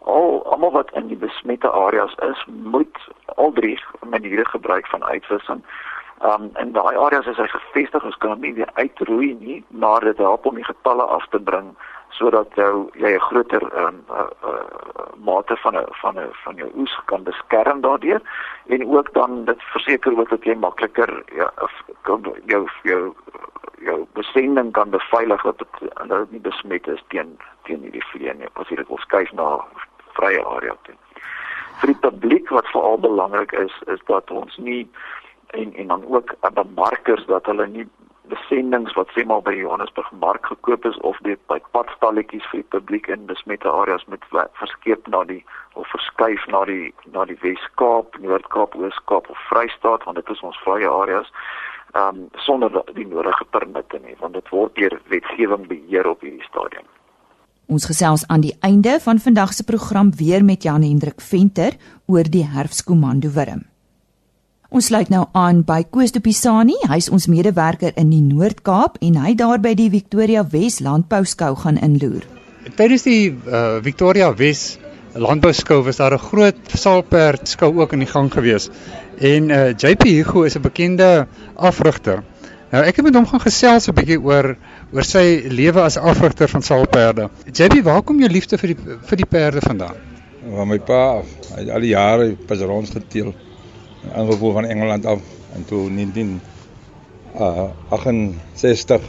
al 0.00 0.42
almal 0.52 0.70
wat 0.72 0.92
in 0.96 1.08
die 1.08 1.16
besmette 1.16 1.70
areas 1.70 2.14
is, 2.30 2.44
moet 2.46 2.98
al 3.36 3.52
drie 3.52 3.78
maniere 4.08 4.44
gebruik 4.48 4.86
van 4.86 5.04
uitwissing. 5.04 5.62
Um 6.24 6.50
en 6.52 6.72
daai 6.72 6.96
areas 6.96 7.26
is 7.26 7.36
hy 7.36 7.46
gevestig, 7.46 8.04
ons 8.04 8.16
kan 8.16 8.40
nie 8.40 8.54
weer 8.54 8.70
uitroei 8.74 9.36
nie, 9.40 9.64
maar 9.68 10.04
dit 10.04 10.16
help 10.16 10.46
om 10.46 10.54
die 10.54 10.64
getalle 10.64 11.02
af 11.02 11.26
te 11.28 11.40
bring 11.40 11.74
sodat 12.10 12.54
jou 12.54 12.90
jy 12.94 13.14
'n 13.14 13.26
groter 13.28 13.62
um, 13.78 14.04
uh, 14.10 14.26
uh, 14.44 15.10
mate 15.16 15.56
van 15.56 15.76
'n 15.76 15.86
van 16.02 16.18
'n 16.18 16.30
van 16.44 16.56
jou 16.56 16.70
oes 16.74 16.98
kan 17.04 17.22
beskerm 17.22 17.80
daardeur 17.80 18.20
en 18.66 18.86
ook 18.96 19.12
dan 19.12 19.44
dit 19.44 19.62
verseker 19.62 20.18
ook 20.18 20.28
dat 20.28 20.44
jy 20.44 20.54
makliker 20.54 21.22
ja 21.34 21.52
kan 22.02 22.22
jou 22.44 22.68
jou 22.82 23.14
jou 23.78 24.06
besending 24.12 24.72
kan 24.72 24.90
beveilig 24.90 25.42
dat 25.42 25.58
dit 25.58 26.06
nou 26.08 26.26
nie 26.30 26.40
besmet 26.40 26.88
is 26.88 27.02
teen 27.08 27.38
teen 27.62 27.82
hierdie 27.82 28.04
vliee 28.12 28.34
nie 28.34 28.48
as 28.52 28.68
jy 28.68 28.76
dit 28.76 28.88
wil 28.88 28.98
skuif 28.98 29.32
na 29.32 29.64
vrye 30.18 30.44
area 30.44 30.76
toe. 30.82 30.94
Vir 31.80 31.92
die 31.92 32.00
publiek 32.00 32.48
wat 32.48 32.68
veral 32.74 32.98
belangrik 32.98 33.52
is 33.52 33.72
is 33.86 34.00
dat 34.06 34.30
ons 34.30 34.56
nie 34.56 34.88
en 35.56 35.74
en 35.74 35.86
dan 35.86 36.04
ook 36.06 36.34
bemarkers 36.54 37.26
dat 37.26 37.46
hulle 37.46 37.66
nie 37.66 37.88
besendings 38.32 38.94
wat 38.98 39.10
sê 39.14 39.24
maar 39.26 39.42
by 39.46 39.54
Johannesburg 39.58 40.10
mark 40.24 40.46
gekoop 40.46 40.84
is 40.90 40.98
of 41.10 41.18
dit 41.26 41.40
by 41.52 41.58
padstalletjies 41.76 42.46
vir 42.50 42.62
die 42.62 42.70
publiek 42.74 43.08
in 43.14 43.26
besmette 43.30 43.70
areas 43.70 44.04
met 44.12 44.24
verskeep 44.60 45.08
na 45.14 45.24
die 45.28 45.42
of 45.74 45.88
verskuif 45.94 46.46
na 46.54 46.64
die 46.68 46.92
na 47.14 47.24
die 47.30 47.38
Wes-Kaap, 47.42 48.18
Noord-Kaap, 48.22 48.76
Oos-Kaap 48.78 49.30
of 49.30 49.42
Vrystaat 49.50 50.06
want 50.06 50.20
dit 50.20 50.32
is 50.34 50.46
ons 50.46 50.62
vrye 50.66 50.88
areas 51.02 51.28
ehm 51.94 52.22
um, 52.22 52.28
sonder 52.46 52.70
die 52.94 53.06
nodige 53.06 53.44
permitte 53.50 53.98
nie 54.06 54.16
want 54.22 54.38
dit 54.38 54.54
word 54.54 54.74
deur 54.78 55.00
wetgewing 55.10 55.66
beheer 55.70 56.06
op 56.06 56.22
hierdie 56.26 56.46
stadium. 56.46 56.86
Ons 57.70 57.86
gesels 57.86 58.24
aan 58.26 58.42
die 58.42 58.56
einde 58.66 58.96
van 59.02 59.18
vandag 59.22 59.52
se 59.54 59.64
program 59.64 60.10
weer 60.22 60.44
met 60.44 60.62
Jan 60.62 60.82
Hendrik 60.82 61.20
Venter 61.20 61.76
oor 62.06 62.26
die 62.26 62.46
herfskomando 62.46 63.30
wurm. 63.34 63.62
Ons 64.70 64.86
sluit 64.86 65.08
nou 65.10 65.24
aan 65.34 65.64
by 65.66 65.80
Koos 65.90 66.12
de 66.14 66.20
Pisani. 66.22 66.76
Hy's 66.86 67.08
ons 67.10 67.24
medewerker 67.26 67.96
in 67.98 68.12
die 68.12 68.20
Noord-Kaap 68.22 69.00
en 69.02 69.16
hy 69.18 69.32
daar 69.34 69.58
by 69.58 69.72
die 69.74 69.88
Victoria 69.90 70.44
Wes 70.52 70.76
Landbouskou 70.78 71.56
gaan 71.58 71.80
inloer. 71.82 72.22
Tydens 72.78 73.02
die 73.02 73.32
uh, 73.32 73.80
Victoria 73.82 74.28
Wes 74.38 74.78
Landbouskou 75.18 75.80
was 75.88 75.98
daar 75.98 76.14
'n 76.14 76.22
groot 76.22 76.70
saalperd 76.70 77.50
skou 77.50 77.72
ook 77.80 77.96
in 77.98 78.06
die 78.06 78.10
gang 78.12 78.30
gewees. 78.30 78.70
En 79.18 79.50
uh, 79.50 79.74
JP 79.74 80.06
Hugo 80.06 80.46
is 80.46 80.54
'n 80.54 80.62
bekende 80.62 81.26
afrigter. 81.56 82.22
Nou 82.70 82.84
ek 82.86 82.96
het 82.96 83.04
met 83.04 83.14
hom 83.14 83.26
gaan 83.26 83.42
gesels 83.42 83.90
'n 83.90 83.94
bietjie 83.98 84.22
oor 84.22 84.54
oor 84.92 85.04
sy 85.04 85.50
lewe 85.50 85.82
as 85.82 85.98
afrigter 85.98 86.48
van 86.48 86.62
saalperde. 86.62 87.28
JP, 87.52 87.82
waar 87.82 88.02
kom 88.02 88.20
jou 88.20 88.30
liefde 88.30 88.58
vir 88.58 88.68
die 88.68 88.78
vir 89.02 89.16
die 89.16 89.26
perde 89.26 89.60
vandaan? 89.60 89.98
Van 90.54 90.68
my 90.68 90.78
pa 90.78 91.18
af. 91.18 91.26
Hy 91.56 91.60
het 91.60 91.70
al 91.70 91.80
die 91.80 91.94
jare 91.98 92.36
pas 92.46 92.60
rondgeteel 92.60 93.34
aangevoer 94.14 94.52
van 94.52 94.64
Engeland 94.64 95.06
af 95.06 95.20
en 95.54 95.64
toe 95.64 95.90
19 95.90 96.40
uh 97.34 97.68
68 97.88 99.00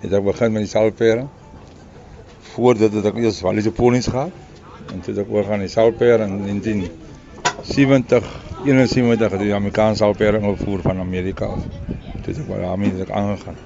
het 0.00 0.12
ek 0.12 0.24
begin 0.24 0.52
met 0.52 0.62
die 0.62 0.70
salpere. 0.70 1.26
Voor 2.54 2.74
dit 2.78 2.92
het 2.92 3.04
ek 3.04 3.16
eers 3.16 3.40
Wallis 3.40 3.68
ponies 3.74 4.06
gehad 4.06 4.30
en 4.92 5.00
toe 5.00 5.14
het 5.14 5.22
ek 5.26 5.32
oor 5.32 5.44
gaan 5.44 5.58
die 5.64 5.68
salpere 5.68 6.24
in 6.24 6.38
1970 6.42 8.24
71 8.64 9.30
het 9.30 9.40
die 9.40 9.54
Amerikaanse 9.54 10.02
salpere 10.04 10.38
ingevoer 10.40 10.80
van 10.82 10.98
Amerika 11.00 11.44
af. 11.46 11.64
Toe 12.22 12.32
het 12.32 12.38
ek 12.38 12.48
maar 12.48 12.58
daarmee 12.64 12.90
het 12.94 13.00
ek 13.08 13.10
aangegaan. 13.10 13.56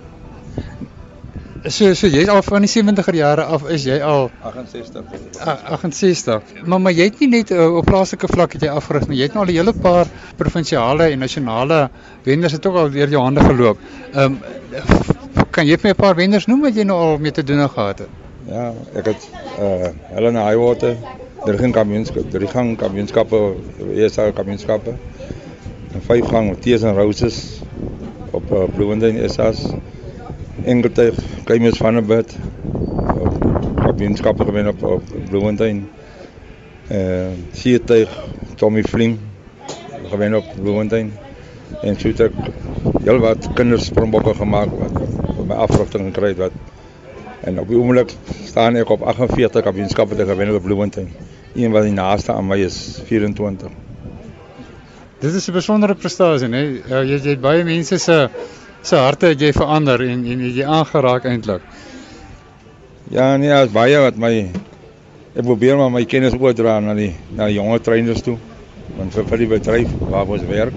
So 1.69 1.93
so 1.95 2.07
jy's 2.07 2.29
al 2.31 2.43
van 2.47 2.63
die 2.65 2.71
70er 2.71 3.15
jare 3.19 3.43
af 3.45 3.65
is 3.69 3.83
jy 3.85 3.99
al 4.03 4.31
68. 4.47 5.05
a- 5.43 5.59
68. 5.75 6.43
Maar 6.65 6.81
maar 6.81 6.93
jy 6.95 7.05
het 7.11 7.19
nie 7.21 7.29
net 7.29 7.51
uh, 7.51 7.75
op 7.77 7.85
plaaslike 7.85 8.27
vlak 8.31 8.53
het 8.53 8.63
jy 8.63 8.69
afgerig 8.71 9.09
nie. 9.09 9.19
Jy 9.19 9.23
het 9.29 9.35
nou 9.35 9.45
al 9.47 9.51
'n 9.53 9.57
hele 9.57 9.73
paar 9.73 10.07
provinsiale 10.39 11.11
en 11.13 11.19
nasionale 11.19 11.89
wenders 12.23 12.53
het 12.53 12.67
ook 12.67 12.77
al 12.77 12.91
deur 12.95 13.11
jou 13.11 13.23
hande 13.23 13.45
geloop. 13.45 13.79
Ehm 14.13 14.25
um, 14.25 14.39
kan 15.51 15.67
jy 15.67 15.77
vir 15.77 15.89
my 15.89 15.91
'n 15.91 16.03
paar 16.03 16.15
wenders 16.15 16.47
noem 16.47 16.61
wat 16.63 16.77
jy 16.77 16.85
nou 16.87 16.99
al 16.99 17.19
mee 17.19 17.33
te 17.33 17.43
doen 17.43 17.69
gehad 17.69 17.99
het? 17.99 18.09
Ja, 18.49 18.73
ek 18.95 19.07
het 19.11 19.29
uh 19.61 19.89
Helena 20.15 20.47
Highwater, 20.49 20.97
drie 21.45 21.71
kampioenskap, 21.71 22.31
drie 22.31 22.49
gang 22.49 22.77
kampioenskappe, 22.77 23.55
ESA 23.95 24.31
kampioenskappe. 24.31 24.95
En 25.95 26.01
vyf 26.01 26.27
gang 26.29 26.57
Tees 26.61 26.83
en 26.83 26.95
Roses 26.95 27.61
op 28.31 28.53
uh, 28.53 28.65
Bloemfontein 28.75 29.31
SA's. 29.31 29.67
Engeltuig, 30.65 31.15
Kleimus 31.45 31.77
van 31.77 31.95
der 31.95 32.05
Bid. 32.05 32.37
Kampioenskappe 33.83 34.45
gewen 34.45 34.69
op 34.69 34.83
op 34.83 35.03
Bloemfontein. 35.29 35.89
Uh 36.91 37.27
Seetuig, 37.53 38.09
Tommy 38.57 38.83
Vlim 38.83 39.19
gewen 40.11 40.35
op 40.35 40.45
Bloemfontein. 40.55 41.13
En 41.83 41.99
so 41.99 42.09
het 42.09 42.21
ek 42.21 42.33
heelwat 43.05 43.51
kinderspringbokke 43.55 44.35
gemaak 44.35 44.75
wat 44.79 45.05
my 45.47 45.55
afrigting 45.55 46.11
gekry 46.11 46.35
het 46.35 46.43
wat 46.47 46.53
En 47.41 47.61
op 47.61 47.69
die 47.71 47.79
oomblik 47.79 48.13
staan 48.45 48.77
ek 48.81 48.91
op 48.91 49.05
48 49.07 49.63
kampioenskappe 49.63 50.17
te 50.19 50.27
gewen 50.27 50.55
op 50.55 50.63
Bloemfontein. 50.63 51.13
Een 51.55 51.73
wat 51.73 51.87
die 51.87 51.95
naaste 51.95 52.33
aan 52.33 52.47
my 52.47 52.59
is 52.65 52.99
24. 53.07 53.71
Dit 55.19 55.35
is 55.35 55.49
'n 55.49 55.53
besondere 55.53 55.95
prestasie, 55.95 56.49
né? 56.49 56.83
Ja, 56.89 57.03
jy 57.03 57.19
jy 57.19 57.31
het 57.31 57.41
baie 57.41 57.65
mense 57.65 57.99
se 57.99 58.29
se 58.83 58.97
harte 58.97 59.27
het 59.27 59.41
jy 59.41 59.53
verander 59.53 60.01
en 60.01 60.25
en 60.25 60.41
het 60.41 60.55
jy 60.55 60.65
aangeraak 60.65 61.25
eintlik. 61.25 61.63
Ja, 63.11 63.37
nee, 63.37 63.53
as 63.53 63.71
baie 63.71 63.99
wat 63.99 64.17
my 64.17 64.51
ek 65.35 65.45
probeer 65.45 65.77
maar 65.77 65.91
my 65.91 66.05
kennis 66.05 66.35
oordra 66.35 66.81
na 66.81 66.95
die 66.95 67.15
na 67.31 67.47
die 67.47 67.55
jonge 67.55 67.81
trainers 67.81 68.23
toe. 68.23 68.39
Want 68.97 69.15
vir, 69.15 69.25
vir 69.25 69.39
die 69.39 69.47
bedryf 69.47 69.91
waar 70.11 70.27
ons 70.27 70.47
werk, 70.49 70.75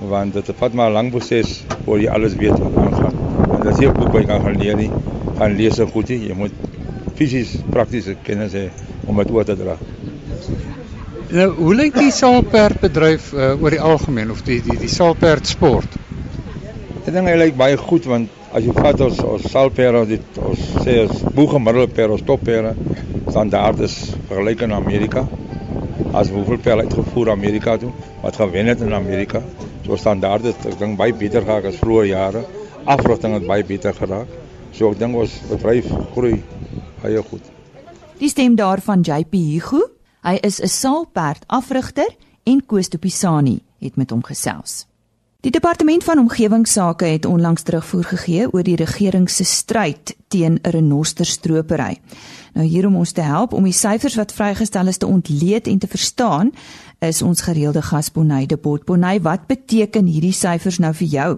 want 0.00 0.34
dit 0.34 0.50
vat 0.58 0.74
maar 0.74 0.90
'n 0.90 0.92
lang 0.92 1.10
proses 1.10 1.64
voor 1.84 2.00
jy 2.00 2.08
alles 2.08 2.34
weet 2.34 2.58
wat 2.58 2.76
aangaan. 2.76 3.14
En 3.54 3.60
dat 3.62 3.72
is 3.72 3.78
nie 3.78 3.88
'n 3.88 3.94
boek 3.94 4.12
wat 4.12 4.22
jy 4.22 4.26
kan 4.26 4.42
gaan 4.42 4.58
leer 4.58 4.76
nie. 4.76 4.90
Gaan 5.38 5.56
lees 5.56 5.78
is 5.78 5.90
goed 5.90 6.08
nie. 6.08 6.28
Jy 6.28 6.34
moet 6.34 6.52
fisies 7.14 7.56
praktiese 7.70 8.16
kennis 8.22 8.52
hê 8.52 8.68
om 9.06 9.16
dit 9.16 9.30
oor 9.30 9.44
te 9.44 9.56
dra. 9.56 9.76
Nou, 11.28 11.50
hoe 11.58 11.74
lyk 11.74 11.94
die 11.94 12.10
saalperdbedryf 12.10 13.32
uh, 13.32 13.62
oor 13.62 13.70
die 13.70 13.80
algemeen 13.80 14.30
of 14.30 14.42
die 14.46 14.62
die 14.64 14.78
die 14.78 14.88
saalperd 14.88 15.46
sport? 15.46 15.98
Ek 17.04 17.12
dink 17.12 17.28
hy 17.28 17.36
lyk 17.36 17.56
baie 17.56 17.76
goed 17.76 18.06
want 18.08 18.30
as 18.52 18.64
jy 18.64 18.72
vat 18.72 19.00
ons 19.04 19.18
ons 19.24 19.50
salpere 19.52 20.06
dit 20.08 20.38
ons 20.40 20.62
sê 20.84 21.02
ons 21.02 21.20
boegemiddelde 21.36 21.92
per 21.92 22.14
ons 22.14 22.24
toppere 22.24 22.72
standaard 23.28 23.82
is 23.84 23.98
vergelyk 24.30 24.64
in 24.64 24.72
Amerika. 24.72 25.26
As 26.12 26.30
hoeveel 26.30 26.58
per 26.58 26.82
uitgevoer 26.82 27.30
Amerika 27.30 27.76
toe 27.76 27.92
wat 28.22 28.36
gewen 28.36 28.66
het 28.66 28.80
in 28.80 28.94
Amerika. 28.94 29.42
So 29.86 29.96
standaard 29.96 30.44
is 30.44 30.54
ek 30.66 30.78
dink 30.78 30.98
baie 30.98 31.14
beter 31.14 31.42
geraak 31.42 31.68
as 31.70 31.78
vroeë 31.80 32.08
jare. 32.12 32.44
Afrigting 32.84 33.34
het 33.34 33.46
baie 33.46 33.64
beter 33.64 33.94
geraak. 33.94 34.28
So 34.72 34.90
ek 34.92 34.98
dink 34.98 35.16
ons 35.16 35.40
bedryf 35.50 35.88
groei 36.14 36.42
baie 37.02 37.22
goed. 37.30 37.44
Die 38.18 38.28
stem 38.28 38.56
daarvan 38.58 39.04
JP 39.06 39.34
Hugo. 39.54 39.84
Hy 40.22 40.38
is 40.42 40.60
'n 40.60 40.68
saalperd 40.68 41.44
afrigter 41.46 42.10
en 42.44 42.66
Koos 42.66 42.88
de 42.88 42.98
Pisani 42.98 43.60
het 43.78 43.96
met 43.96 44.10
hom 44.10 44.22
gesels. 44.22 44.86
Die 45.38 45.50
departement 45.50 46.04
van 46.04 46.18
omgewingsake 46.18 47.04
het 47.04 47.26
onlangs 47.26 47.62
terugvoer 47.62 48.04
gegee 48.04 48.46
oor 48.52 48.64
die 48.66 48.76
regering 48.76 49.28
se 49.30 49.44
stryd 49.44 50.16
teen 50.28 50.58
renosterstropery. 50.62 52.00
Nou 52.54 52.66
hier 52.66 52.86
om 52.86 52.96
ons 52.98 53.12
te 53.14 53.22
help 53.22 53.52
om 53.54 53.68
die 53.68 53.76
syfers 53.80 54.16
wat 54.18 54.34
vrygestel 54.34 54.90
is 54.90 54.98
te 54.98 55.06
ontleed 55.06 55.70
en 55.70 55.78
te 55.78 55.86
verstaan, 55.86 56.50
is 56.98 57.22
ons 57.22 57.42
gereelde 57.46 57.82
gas 57.86 58.10
Bonnie 58.10 58.48
de 58.50 58.58
Bot. 58.58 58.82
Bonnie, 58.84 59.22
wat 59.22 59.46
beteken 59.46 60.10
hierdie 60.10 60.34
syfers 60.34 60.80
nou 60.82 60.90
vir 61.02 61.06
jou? 61.12 61.30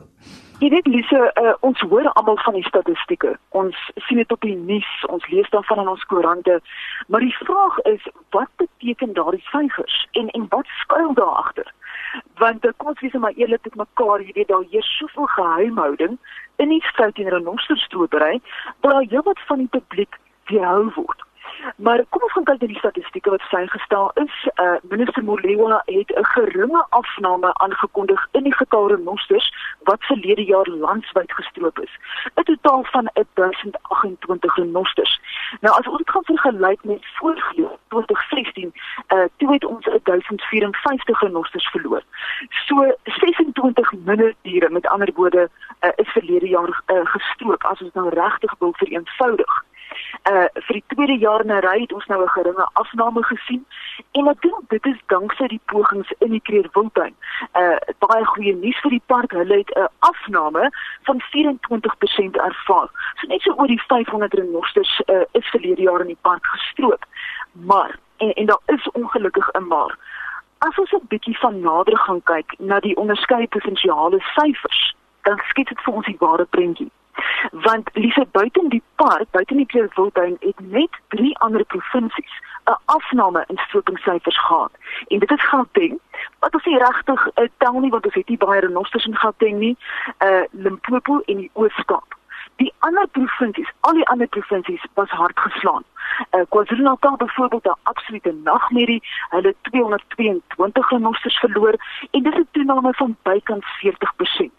Jy 0.65 0.71
weet 0.73 0.89
Lise, 0.89 1.21
uh, 1.43 1.53
ons 1.61 1.81
hoor 1.81 2.09
almal 2.13 2.41
van 2.41 2.57
die 2.57 2.65
statistieke. 2.65 3.35
Ons 3.53 3.77
sien 4.09 4.17
dit 4.17 4.33
op 4.33 4.41
die 4.41 4.57
nuus, 4.57 4.89
ons 5.13 5.29
lees 5.29 5.53
daarvan 5.53 5.85
in 5.85 5.93
ons 5.93 6.09
koerante. 6.09 6.57
Maar 7.13 7.21
die 7.21 7.37
vraag 7.37 7.77
is, 7.93 8.09
wat 8.33 8.49
beteken 8.57 9.13
daardie 9.13 9.45
syfers 9.53 10.07
en 10.17 10.33
en 10.41 10.49
wat 10.57 10.73
skuil 10.81 11.13
daar 11.21 11.37
agter? 11.45 11.69
Want 12.41 12.67
kom 12.77 12.93
ons 12.93 13.01
wees 13.01 13.13
maar 13.13 13.37
eerlik 13.37 13.65
met 13.65 13.75
mekaar, 13.83 14.23
jy 14.23 14.33
weet 14.35 14.49
daar 14.49 14.67
heers 14.71 14.91
soveel 14.99 15.27
geheimhouding 15.37 16.19
in 16.57 16.69
die 16.69 16.83
stryd 16.85 17.15
teen 17.15 17.29
renosterstropery, 17.29 18.41
dat 18.81 18.93
daar 18.93 19.09
heelwat 19.09 19.41
van 19.49 19.65
die 19.65 19.73
publiek 19.79 20.19
weerhou 20.51 20.91
word. 20.95 21.25
Maar 21.77 22.05
kom 22.09 22.23
ons 22.23 22.33
gaan 22.33 22.45
kyk 22.45 22.61
na 22.61 22.67
die 22.67 22.79
statistieke 22.79 23.31
wat 23.31 23.43
vrygestel 23.43 24.11
is. 24.23 24.37
Uh 24.65 24.77
minister 24.93 25.25
Molewa 25.25 25.83
het 25.85 26.11
'n 26.17 26.25
geringe 26.25 26.87
afname 26.89 27.55
aangekondig 27.55 28.29
in 28.33 28.43
die 28.43 28.55
getal 28.55 28.89
renosters 28.89 29.55
wat 29.83 30.05
verlede 30.05 30.45
jaar 30.45 30.69
landwyd 30.69 31.33
gestroop 31.33 31.79
is. 31.79 31.93
'n 32.35 32.43
Totaal 32.43 32.85
van 32.85 33.11
1028 33.13 34.57
renosters. 34.57 35.21
Nou 35.61 35.79
as 35.79 35.87
ons 35.87 35.99
dit 35.99 36.11
gaan 36.11 36.25
vergelyk 36.25 36.85
met 36.85 37.07
vorige 37.15 37.79
2016, 37.89 38.73
uh 39.15 39.25
toe 39.37 39.53
het 39.53 39.65
ons 39.65 39.89
1054 40.03 41.21
renosters 41.21 41.69
verloor. 41.69 42.03
So 42.67 42.95
26 43.05 43.93
minder 44.05 44.35
diere 44.43 44.71
met 44.71 44.87
ander 44.87 45.11
woorde 45.15 45.49
uh, 45.81 45.91
is 45.97 46.09
verlede 46.09 46.49
jaar 46.49 46.83
uh, 46.87 47.01
gestroop 47.05 47.65
as 47.65 47.81
ons 47.81 47.93
nou 47.93 48.09
regtig 48.09 48.55
wil 48.59 48.73
vereenvoudig 48.77 49.65
uh 50.31 50.49
vir 50.67 50.75
die 50.79 50.85
tweede 50.95 51.17
jaar 51.19 51.41
in 51.45 51.53
'n 51.53 51.65
ry 51.65 51.81
het 51.81 51.93
ons 51.93 52.07
nou 52.07 52.23
'n 52.23 52.29
geringe 52.29 52.69
afname 52.73 53.23
gesien 53.23 53.65
en 54.13 54.29
ek 54.29 54.41
dink 54.43 54.69
dit 54.69 54.87
is 54.87 55.01
danksy 55.07 55.47
die 55.47 55.61
pogings 55.67 56.11
in 56.19 56.31
die 56.31 56.41
Kreerwiltuin. 56.41 57.15
Uh 57.55 57.79
baie 57.99 58.25
goeie 58.25 58.55
nuus 58.55 58.81
vir 58.81 58.91
die 58.91 59.03
park, 59.07 59.31
hulle 59.33 59.57
het 59.57 59.71
'n 59.77 59.89
afname 59.99 60.71
van 61.03 61.21
24% 61.21 62.37
ervaar. 62.37 62.89
So 63.15 63.27
net 63.27 63.43
so 63.43 63.53
oor 63.53 63.67
die 63.67 63.83
500 63.87 64.35
renosters 64.35 65.03
uh 65.07 65.25
is 65.33 65.49
verlede 65.49 65.83
jaar 65.83 66.01
in 66.01 66.13
die 66.15 66.23
park 66.23 66.47
gestroop. 66.47 67.05
Maar 67.53 67.99
en 68.17 68.33
en 68.33 68.47
daar 68.47 68.63
is 68.67 68.91
ongelukkig 68.91 69.49
'n 69.53 69.67
maar. 69.67 69.99
As 70.59 70.79
ons 70.79 70.93
'n 70.93 71.07
bietjie 71.09 71.39
van 71.39 71.61
nader 71.61 71.99
gaan 71.99 72.23
kyk 72.23 72.55
na 72.59 72.81
die 72.81 72.97
onderskeie 72.97 73.47
provinsiale 73.47 74.21
syfers, 74.21 74.95
dan 75.23 75.39
skets 75.49 75.69
dit 75.69 75.81
vir 75.81 75.95
ons 75.95 76.07
die 76.07 76.17
ware 76.19 76.45
prentjie 76.45 76.91
want 77.51 77.91
Lise 77.93 78.27
buiten 78.31 78.69
die 78.69 78.83
park, 78.95 79.31
buiten 79.31 79.57
die 79.57 79.67
Kleurwiltuin 79.67 80.37
het 80.41 80.61
net 80.61 80.91
drie 81.09 81.39
ander 81.39 81.65
provinsies 81.65 82.35
'n 82.65 82.79
afname 82.85 83.45
in 83.47 83.59
stropingssyfers 83.59 84.39
gehad. 84.39 84.73
En 85.07 85.19
dit 85.19 85.31
is 85.31 85.49
Gauteng, 85.49 85.99
wat 86.39 86.55
ons 86.55 86.65
nie 86.65 86.79
regtig 86.79 87.27
uh, 87.27 87.49
tel 87.59 87.81
nie 87.81 87.91
want 87.91 88.05
ons 88.05 88.15
het 88.15 88.29
nie 88.29 88.39
baie 88.39 88.61
renosters 88.61 89.07
in 89.07 89.17
Gauteng 89.17 89.59
nie, 89.59 89.77
uh 90.19 90.43
Limpopo 90.51 91.21
en 91.25 91.37
die 91.37 91.51
Oos-Kaap. 91.53 92.19
Die 92.57 92.73
ander 92.79 93.07
provinsies, 93.09 93.73
al 93.81 93.93
die 93.93 94.07
ander 94.09 94.29
provinsies 94.29 94.85
was 94.95 95.11
hard 95.11 95.41
geslaan. 95.41 95.85
Uh 96.31 96.45
KwaZulu-Natal 96.49 97.17
byvoorbeeld 97.17 97.67
'n 97.67 97.81
absolute 97.83 98.33
nagmerrie. 98.45 99.03
Hulle 99.29 99.49
het 99.49 99.57
222 99.63 100.91
renosters 100.91 101.39
verloor 101.39 101.75
en 102.11 102.23
dis 102.23 102.35
'n 102.35 102.49
toename 102.51 102.93
van 102.95 103.17
bykans 103.23 103.67
40%. 103.79 104.53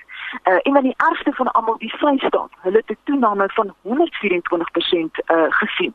Uh, 0.44 0.60
en 0.64 0.74
dan 0.74 0.84
die 0.84 0.98
ergste 0.98 1.32
van 1.32 1.52
almal 1.52 1.78
die 1.78 1.94
Vrystaat. 1.98 2.52
Hulle 2.66 2.78
het 2.86 2.90
'n 2.90 2.98
toename 3.04 3.50
van 3.54 3.74
124% 3.82 3.90
uh, 3.92 5.46
gesien. 5.50 5.94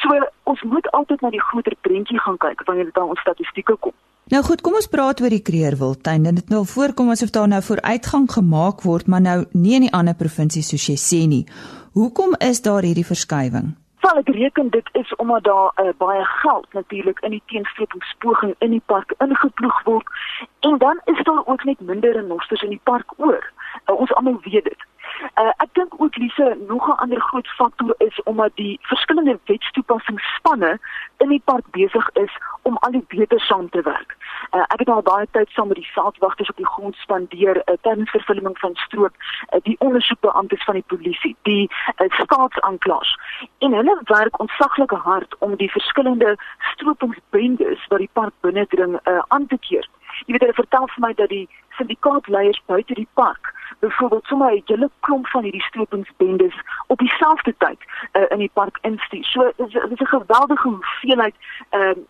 So 0.00 0.08
ons 0.42 0.62
moet 0.62 0.90
altyd 0.90 1.20
na 1.20 1.30
die 1.30 1.42
groter 1.42 1.76
prentjie 1.80 2.20
gaan 2.20 2.36
kyk 2.36 2.62
wanneer 2.64 2.84
dit 2.84 2.98
aan 2.98 3.08
ons 3.08 3.20
statistieke 3.20 3.76
kom. 3.76 3.92
Nou 4.26 4.42
goed, 4.42 4.60
kom 4.60 4.74
ons 4.74 4.88
praat 4.90 5.20
oor 5.20 5.30
die 5.30 5.42
Kreerwiltuin. 5.42 6.22
Dit 6.34 6.48
nou 6.48 6.64
voorkom 6.66 7.10
asof 7.10 7.30
daar 7.30 7.48
nou 7.48 7.62
vooruitgang 7.62 8.32
gemaak 8.32 8.82
word, 8.82 9.06
maar 9.06 9.20
nou 9.20 9.44
nie 9.52 9.74
in 9.74 9.86
die 9.86 9.92
ander 9.92 10.14
provinsies 10.14 10.68
soos 10.68 10.86
jy 10.86 10.96
sê 10.98 11.28
nie. 11.30 11.46
Hoekom 11.92 12.34
is 12.38 12.62
daar 12.62 12.82
hierdie 12.82 13.06
verskywing? 13.06 13.76
Sal 14.06 14.20
ek 14.20 14.28
reken 14.28 14.68
dit 14.70 14.88
is 14.92 15.14
omdat 15.14 15.44
daar 15.44 15.72
uh, 15.82 15.90
baie 15.98 16.24
geld 16.24 16.66
natuurlik 16.72 17.20
in 17.20 17.30
die 17.30 17.42
teenstrepingspoging 17.46 18.54
in 18.58 18.70
die 18.70 18.82
park 18.86 19.14
ingeploeg 19.18 19.80
word 19.84 20.06
en 20.60 20.78
dan 20.78 21.00
is 21.04 21.22
daar 21.24 21.42
ook 21.46 21.64
net 21.64 21.80
minder 21.80 22.12
renosters 22.12 22.62
in 22.62 22.70
die 22.70 22.80
park 22.82 23.14
oor. 23.16 23.52
Uh, 23.86 23.98
ons 23.98 24.12
almal 24.14 24.38
weet 24.44 24.64
dit. 24.64 24.86
Uh, 25.34 25.50
ek 25.64 25.74
dink 25.74 25.98
ook 25.98 26.16
Lise 26.22 26.54
nog 26.68 26.86
'n 26.86 27.00
ander 27.02 27.20
groot 27.20 27.48
faktor 27.48 27.94
is 27.98 28.22
omdat 28.22 28.54
die 28.54 28.78
verskillende 28.82 29.38
wetstoepassingsspanne 29.44 30.78
in 31.16 31.28
die 31.28 31.42
park 31.44 31.66
besig 31.70 32.10
is 32.12 32.38
om 32.62 32.76
al 32.76 32.90
die 32.90 33.04
beter 33.08 33.40
saam 33.40 33.68
te 33.70 33.82
werk. 33.82 34.15
Uh, 34.54 34.60
ek 34.60 34.78
het 34.78 34.88
al 34.88 35.02
baie 35.02 35.26
tyd 35.30 35.50
saam 35.50 35.68
met 35.68 35.76
die 35.76 35.90
saadwagters 35.92 36.48
op 36.48 36.56
die 36.56 36.66
grond 36.66 36.96
spandeer 36.96 37.56
uh, 37.56 37.74
tydens 37.80 38.10
vervulling 38.10 38.58
van 38.58 38.74
stroop, 38.74 39.14
uh, 39.16 39.60
die 39.62 39.76
ondersoekbeamptes 39.78 40.64
van 40.64 40.74
die 40.74 40.84
polisie, 40.86 41.36
die 41.42 41.70
uh, 41.96 42.06
staatsaanklaers. 42.08 43.16
En 43.58 43.72
hulle 43.72 44.00
werk 44.04 44.40
ontsaglik 44.40 44.90
hard 44.90 45.38
om 45.38 45.56
die 45.56 45.70
verskillende 45.70 46.36
stropingsbendes 46.72 47.86
wat 47.88 47.98
die 47.98 48.10
park 48.12 48.34
binnendring 48.40 48.98
uh, 49.02 49.18
aan 49.28 49.46
te 49.46 49.58
keer. 49.58 49.88
Jy 50.24 50.32
weet 50.32 50.46
hulle 50.46 50.60
vertel 50.62 50.88
vir 50.94 51.04
my 51.04 51.12
dat 51.14 51.28
die 51.28 51.48
syndikaatleiers 51.76 52.62
buite 52.66 52.94
die 52.94 53.08
park 53.14 53.52
byvoorbeeld 53.80 54.24
sommer 54.24 54.52
'n 54.52 54.62
hele 54.64 54.90
klomp 55.00 55.26
van 55.26 55.42
hierdie 55.42 55.62
stropingsbendes 55.62 56.54
op 56.86 56.98
dieselfde 56.98 57.54
tyd 57.58 57.78
uh, 58.12 58.22
in 58.28 58.38
die 58.38 58.50
park 58.52 58.78
instuur. 58.80 59.24
So 59.24 59.52
dit 59.56 59.74
is 59.90 60.00
'n 60.00 60.14
geweldige 60.18 60.68
hoeveelheid 60.68 61.34
ehm 61.70 61.82
uh, 61.82 62.04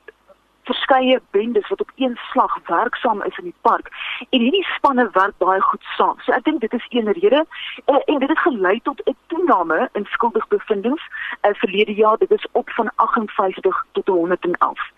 verskeie 0.66 1.20
bendes 1.30 1.68
wat 1.68 1.80
op 1.80 1.90
een 1.96 2.18
slag 2.30 2.58
werksaam 2.66 3.22
is 3.22 3.38
in 3.38 3.44
die 3.44 3.60
park 3.60 3.90
en 4.30 4.40
hierdie 4.40 4.66
spanne 4.74 5.08
werk 5.12 5.36
baie 5.38 5.60
goed 5.60 5.84
saam. 5.96 6.18
So 6.24 6.32
ek 6.32 6.44
dink 6.48 6.60
dit 6.60 6.72
is 6.72 6.86
een 6.90 7.12
rede 7.12 7.44
uh, 7.44 8.00
en 8.04 8.18
dit 8.18 8.28
het 8.28 8.44
gelei 8.46 8.80
tot 8.82 9.02
'n 9.04 9.16
toename 9.26 9.88
in 9.92 10.06
skuldigbevindings 10.14 11.02
uh, 11.08 11.54
verlede 11.62 11.94
jaar. 11.94 12.18
Dit 12.18 12.30
is 12.30 12.46
op 12.52 12.70
van 12.70 12.90
58 12.96 13.84
tot 13.92 14.06
111. 14.06 14.90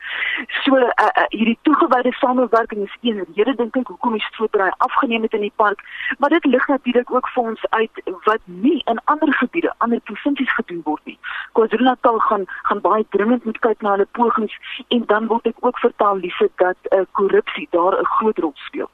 So 0.65 0.77
uh, 0.77 0.91
uh, 1.05 1.27
hierdie 1.29 1.59
toegewyde 1.63 2.13
samewerking 2.13 2.83
is 2.85 2.97
een 3.01 3.25
rede 3.35 3.55
dink 3.57 3.77
ek 3.77 3.91
hoekom 3.93 4.13
die 4.19 4.27
stropery 4.29 4.71
afgeneem 4.87 5.23
het 5.27 5.35
in 5.39 5.47
die 5.47 5.55
park, 5.57 5.83
maar 6.19 6.31
dit 6.31 6.45
lig 6.45 6.67
natuurlik 6.69 7.11
ook 7.15 7.29
vir 7.35 7.51
ons 7.53 7.65
uit 7.71 8.03
wat 8.25 8.43
nie 8.45 8.83
in 8.93 9.01
ander 9.05 9.33
gebiede, 9.41 9.73
ander 9.79 10.01
provinsies 10.11 10.55
gedoen 10.55 10.83
word 10.85 11.05
nie. 11.05 11.19
KwaZulu-Natal 11.59 12.19
gaan 12.29 12.47
gaan 12.69 12.81
baie 12.85 13.07
dringend 13.17 13.45
moet 13.45 13.59
kyk 13.65 13.83
na 13.83 13.97
hulle 13.97 14.09
pogings 14.19 14.55
en 14.89 15.05
dan 15.07 15.27
word 15.27 15.47
ek 15.51 15.65
ook 15.67 15.79
vertel 15.79 16.23
Lise 16.23 16.51
dat 16.63 16.93
uh, 16.93 17.05
korrupsie 17.13 17.69
daar 17.71 17.99
'n 18.01 18.11
groot 18.19 18.39
rol 18.39 18.55
speel. 18.69 18.91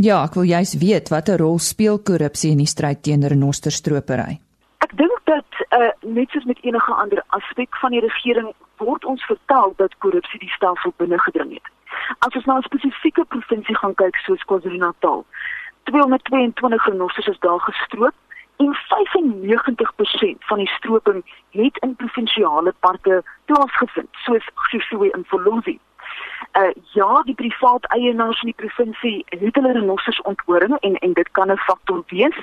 Ja, 0.00 0.22
ek 0.24 0.34
wil 0.34 0.48
juist 0.48 0.78
weet 0.80 1.10
watter 1.12 1.38
rol 1.38 1.58
speel 1.58 1.98
korrupsie 1.98 2.50
in 2.50 2.62
die 2.62 2.70
stryd 2.70 3.02
teen 3.02 3.26
renosterstropery. 3.26 4.38
Ek 4.80 4.96
dink 4.96 5.18
dat 5.28 5.50
uh, 5.76 5.90
net 6.00 6.30
soos 6.30 6.46
met 6.48 6.58
enige 6.64 6.92
ander 6.92 7.20
aspek 7.36 7.76
van 7.82 7.90
die 7.90 8.00
regering 8.00 8.48
word 8.80 9.04
ons 9.04 9.24
vertel 9.24 9.72
dat 9.76 9.98
korrupsie 9.98 10.40
die 10.40 10.52
stelsel 10.56 10.92
binne 10.96 11.18
gedring 11.26 11.52
het. 11.58 11.68
As 12.18 12.34
ons 12.34 12.44
na 12.44 12.56
'n 12.58 12.68
spesifieke 12.68 13.24
provinsie 13.24 13.76
gaan 13.76 13.94
kyk 13.94 14.16
soos 14.16 14.44
KwaZulu-Natal, 14.48 15.24
222 15.84 16.84
renosters 16.86 17.26
is 17.26 17.38
daar 17.38 17.60
gestroop 17.60 18.14
en 18.56 18.74
95% 18.74 20.44
van 20.50 20.58
die 20.58 20.68
stroping 20.68 21.24
het 21.50 21.76
in 21.76 21.96
provinsiale 21.96 22.74
parke 22.80 23.22
plaasgevind, 23.44 24.08
soos 24.12 24.44
Sosue 24.70 25.10
in 25.10 25.24
Folonzi. 25.24 25.78
Uh 26.52 26.70
ja, 26.92 27.22
die 27.22 27.34
privaat 27.34 27.84
eienaars 27.86 28.42
in 28.42 28.52
die 28.52 28.66
provinsie 28.66 29.24
het 29.28 29.54
hulle 29.54 29.72
renossers 29.72 30.20
onthoring 30.22 30.76
en 30.80 30.94
en 30.98 31.12
dit 31.12 31.30
kan 31.30 31.50
'n 31.52 31.56
faktor 31.56 32.02
wees, 32.06 32.38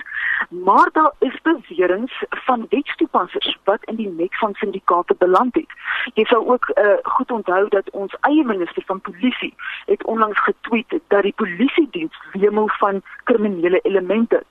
maar 0.49 0.89
daar 0.91 1.11
is 1.19 1.41
beweringe 1.41 2.27
van 2.29 2.65
wetstoepassers 2.69 3.57
wat 3.63 3.83
in 3.83 3.95
die 3.95 4.09
nek 4.09 4.35
van 4.35 4.53
syndikaate 4.53 5.15
beland 5.17 5.55
het. 5.55 5.71
Jy 6.13 6.25
sou 6.25 6.47
ook 6.47 6.71
uh 6.75 6.97
goed 7.03 7.31
onthou 7.31 7.69
dat 7.69 7.89
ons 7.89 8.15
eie 8.21 8.43
minister 8.43 8.83
van 8.85 9.01
polisie 9.01 9.53
het 9.85 10.05
onlangs 10.05 10.39
getweet 10.39 10.99
dat 11.07 11.21
die 11.21 11.33
polisie 11.35 11.87
diens 11.91 12.17
wemel 12.31 12.67
van 12.67 13.01
kriminele 13.23 13.79
elemente 13.79 14.43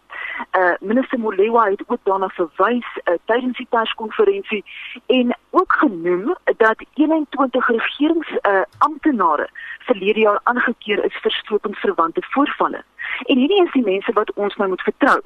uh 0.59 0.75
minister 0.81 1.19
Molewa 1.19 1.71
het 1.71 1.83
ook 1.87 1.99
daarna 2.03 2.29
verwys 2.29 2.87
uh, 3.05 3.15
tydens 3.25 3.57
die 3.57 3.67
perskonferensie 3.71 4.65
en 5.07 5.37
ook 5.51 5.73
genoem 5.73 6.37
dat 6.57 6.85
21 6.95 7.69
regerings 7.69 8.31
uh 8.31 8.61
amptenare 8.79 9.49
verlede 9.79 10.21
jaar 10.21 10.41
aangekeer 10.43 11.05
is 11.05 11.17
vir 11.23 11.33
stropingsverwante 11.33 12.23
voorvalle. 12.23 12.85
En 13.25 13.39
hierdie 13.39 13.63
is 13.63 13.73
die 13.73 13.85
mense 13.85 14.13
wat 14.13 14.33
ons 14.33 14.57
nou 14.57 14.69
moet 14.69 14.83
vertrou. 14.83 15.21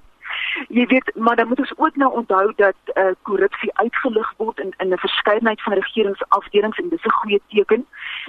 Jy 0.69 0.87
weet, 0.87 1.13
maar 1.15 1.37
dan 1.37 1.49
moet 1.49 1.59
ons 1.59 1.73
ook 1.77 1.97
nou 1.97 2.13
onthou 2.13 2.53
dat 2.57 2.75
eh 2.85 3.05
uh, 3.05 3.13
korrupsie 3.23 3.71
uitgelig 3.75 4.33
word 4.37 4.59
in 4.59 4.75
in 4.77 4.93
'n 4.93 4.99
verskeidenheid 4.99 5.63
van 5.63 5.73
regeringsafdelings 5.73 6.79
en 6.79 6.89
dis 6.89 7.05
'n 7.05 7.11
goeie 7.11 7.41
teken. 7.49 7.87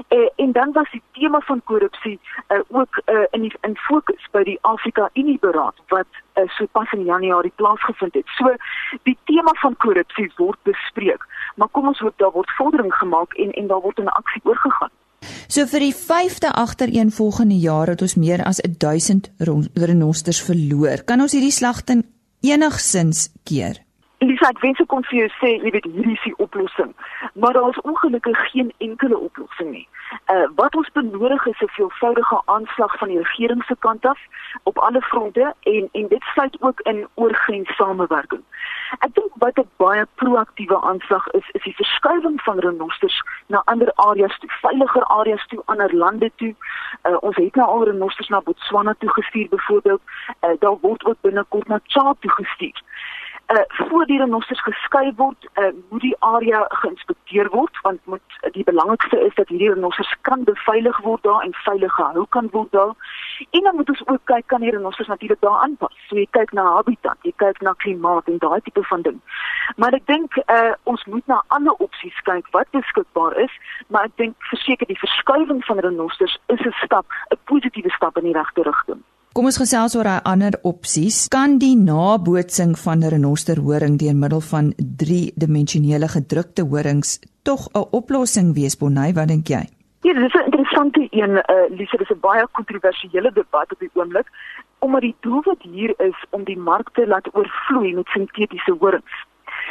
Eh 0.08 0.18
uh, 0.18 0.30
en 0.36 0.52
dan 0.52 0.72
was 0.72 0.92
die 0.92 1.04
tema 1.12 1.40
van 1.40 1.62
korrupsie 1.64 2.20
eh 2.48 2.58
uh, 2.58 2.64
ook 2.68 3.02
eh 3.06 3.16
uh, 3.16 3.26
in 3.32 3.42
die, 3.42 3.54
in 3.62 3.78
fokus 3.78 4.28
by 4.32 4.44
die 4.44 4.58
Afrika 4.62 5.10
Unie 5.14 5.40
beraad 5.40 5.76
wat 5.88 6.08
uh, 6.36 6.48
sopas 6.48 6.92
in 6.92 7.04
Januarie 7.04 7.54
plaasgevind 7.56 8.14
het. 8.14 8.28
So 8.28 8.56
die 9.04 9.18
tema 9.24 9.52
van 9.54 9.78
korrupsie 9.78 10.32
word 10.36 10.60
bespreek, 10.64 11.26
maar 11.56 11.68
kom 11.72 11.88
ons 11.88 12.00
hoop 12.00 12.18
daar 12.18 12.32
word 12.32 12.52
vordering 12.52 12.94
gemaak 12.94 13.34
en 13.34 13.52
en 13.52 13.68
daar 13.68 13.82
word 13.82 14.00
'n 14.00 14.08
aksie 14.08 14.42
oorgegaan. 14.44 14.92
So 15.52 15.66
vir 15.68 15.84
die 15.84 15.94
5de 15.96 16.52
agtereenvolgende 16.56 17.58
jaar 17.60 17.92
het 17.92 18.02
ons 18.02 18.16
meer 18.16 18.44
as 18.48 18.62
1000 18.64 19.32
renosters 19.74 20.42
verloor. 20.42 21.04
Kan 21.04 21.22
ons 21.22 21.36
hierdie 21.36 21.52
slagte 21.52 22.04
enigsins 22.42 23.30
keer? 23.44 23.82
Lisa, 24.22 24.52
ek 24.54 24.60
wens 24.62 24.78
ek 24.78 24.86
kon 24.94 25.02
vir 25.10 25.16
jou 25.18 25.30
sê 25.40 25.50
jy 25.56 25.72
weet 25.74 25.86
hierdie 25.90 26.14
is 26.14 26.26
die 26.28 26.36
oplossing, 26.44 26.92
maar 27.42 27.56
daar 27.58 27.72
is 27.74 27.80
ongelukkig 27.90 28.42
geen 28.52 28.68
enkele 28.86 29.18
oplossing 29.18 29.72
nie. 29.74 29.88
Uh 30.34 30.44
wat 30.60 30.76
ons 30.78 30.92
benodig 30.98 31.46
is 31.50 31.62
'n 31.66 31.72
veelvoudige 31.78 32.38
aanslag 32.56 32.98
van 33.00 33.10
die 33.10 33.18
regering 33.18 33.64
se 33.66 33.76
kant 33.86 34.06
af 34.06 34.20
op 34.70 34.78
alle 34.78 35.02
fronte 35.02 35.54
en 35.74 35.90
en 35.92 36.08
dit 36.08 36.24
sluit 36.34 36.62
ook 36.62 36.80
in 36.92 37.08
oorgrens 37.14 37.76
samewerking. 37.76 38.44
Ek 39.00 39.16
dink 39.16 39.32
wat 39.46 39.58
'n 39.58 39.70
baie 39.78 40.06
proaktiewe 40.22 40.82
aanslag 40.82 41.28
is, 41.40 41.50
is 41.58 41.64
die 41.64 41.76
verskuiwing 41.82 42.42
van 42.42 42.60
renosters 42.60 43.24
na 43.48 43.62
ander 43.66 43.92
areas 43.96 44.38
toe, 44.40 44.50
veiliger 44.62 45.04
areas 45.04 45.48
toe, 45.48 45.62
ander 45.66 45.96
lande 45.96 46.32
toe. 46.36 46.54
Uh, 47.10 47.18
ons 47.22 47.36
het 47.36 47.56
nou 47.56 47.68
al 47.68 47.84
renosters 47.86 48.30
na 48.30 48.42
Botswana 48.42 48.94
toe 49.00 49.10
gestuur 49.10 49.50
byvoorbeeld. 49.50 50.02
Uh, 50.42 50.50
daar 50.60 50.78
word 50.82 51.06
ook 51.06 51.22
binnekort 51.22 51.68
na 51.68 51.80
Tsaad 51.88 52.18
toe 52.20 52.32
gestuur 52.32 52.82
uh 53.52 53.64
voor 53.68 54.06
die 54.06 54.18
renosters 54.18 54.64
geskei 54.64 55.14
word, 55.16 55.48
uh 55.60 55.72
moet 55.90 56.02
die 56.02 56.16
area 56.20 56.66
geïnspekteer 56.70 57.50
word 57.50 57.82
want 57.82 58.00
moet 58.06 58.38
die 58.52 58.64
belangrikste 58.64 59.20
is 59.20 59.36
dat 59.36 59.48
hierdie 59.48 59.74
renosters 59.74 60.16
kan 60.22 60.44
beveilig 60.44 61.00
word 61.08 61.24
daar 61.24 61.44
en 61.44 61.54
veilig 61.54 61.94
gehou 61.94 62.26
kan 62.30 62.48
word 62.52 62.72
daar. 62.72 62.94
En 63.50 63.62
dan 63.62 63.76
moet 63.76 63.90
ons 63.90 64.08
ook 64.08 64.24
kyk 64.24 64.48
kan 64.48 64.62
die 64.62 64.72
renosters 64.72 65.08
natuurlik 65.08 65.42
daar 65.42 65.60
aanpas. 65.66 65.96
So 66.08 66.16
jy 66.16 66.28
kyk 66.30 66.52
na 66.52 66.66
habitat, 66.76 67.18
jy 67.22 67.34
kyk 67.36 67.62
na 67.62 67.74
klimaat 67.84 68.28
en 68.28 68.38
daai 68.38 68.62
tipe 68.62 68.84
van 68.84 69.02
ding. 69.02 69.20
Maar 69.76 70.00
ek 70.00 70.08
dink 70.08 70.38
uh 70.46 70.74
ons 70.84 71.06
moet 71.06 71.28
na 71.28 71.44
ander 71.48 71.74
opsies 71.74 72.22
kyk 72.24 72.48
wat 72.52 72.72
beskikbaar 72.72 73.38
is, 73.38 73.54
maar 73.88 74.08
ek 74.08 74.16
dink 74.16 74.36
verseker 74.54 74.88
die 74.88 75.02
verskuiwing 75.04 75.66
van 75.66 75.80
renosters 75.80 76.38
is 76.48 76.62
'n 76.66 76.76
stap, 76.84 77.06
'n 77.32 77.40
positiewe 77.44 77.92
stap 77.92 78.18
in 78.18 78.24
die 78.24 78.38
regte 78.40 78.64
rigting. 78.64 79.04
Kom 79.32 79.46
ons 79.48 79.56
gesels 79.62 79.94
oor 79.96 80.04
daai 80.04 80.26
ander 80.28 80.58
opsies. 80.68 81.30
Kan 81.32 81.54
die 81.62 81.78
nabootsing 81.80 82.74
van 82.82 83.06
renosterhoring 83.14 83.94
deur 84.02 84.18
middel 84.24 84.42
van 84.44 84.74
3-dimensionele 85.02 86.10
gedrukte 86.12 86.66
horings 86.74 87.14
tog 87.48 87.70
'n 87.72 87.86
oplossing 88.00 88.52
wees, 88.60 88.76
Bonnie? 88.76 89.14
Wat 89.14 89.30
dink 89.30 89.48
jy? 89.48 89.64
Ja, 90.04 90.14
dit 90.14 90.24
is 90.28 90.36
'n 90.36 90.46
interessante 90.52 91.08
een. 91.12 91.34
Uh, 91.48 91.70
Lise, 91.78 91.98
dit 91.98 92.10
is 92.10 92.16
'n 92.16 92.20
baie 92.20 92.46
kontroversiële 92.52 93.32
debat 93.32 93.72
op 93.72 93.80
die 93.80 93.90
oomblik 93.94 94.28
omdat 94.80 95.02
die 95.02 95.16
doelwit 95.20 95.62
hier 95.62 95.94
is 95.98 96.26
om 96.30 96.44
die 96.44 96.58
mark 96.58 96.90
te 96.94 97.08
laat 97.08 97.36
oorvloei 97.36 97.94
met 97.94 98.08
sintetiese 98.08 98.76
horings. 98.80 99.14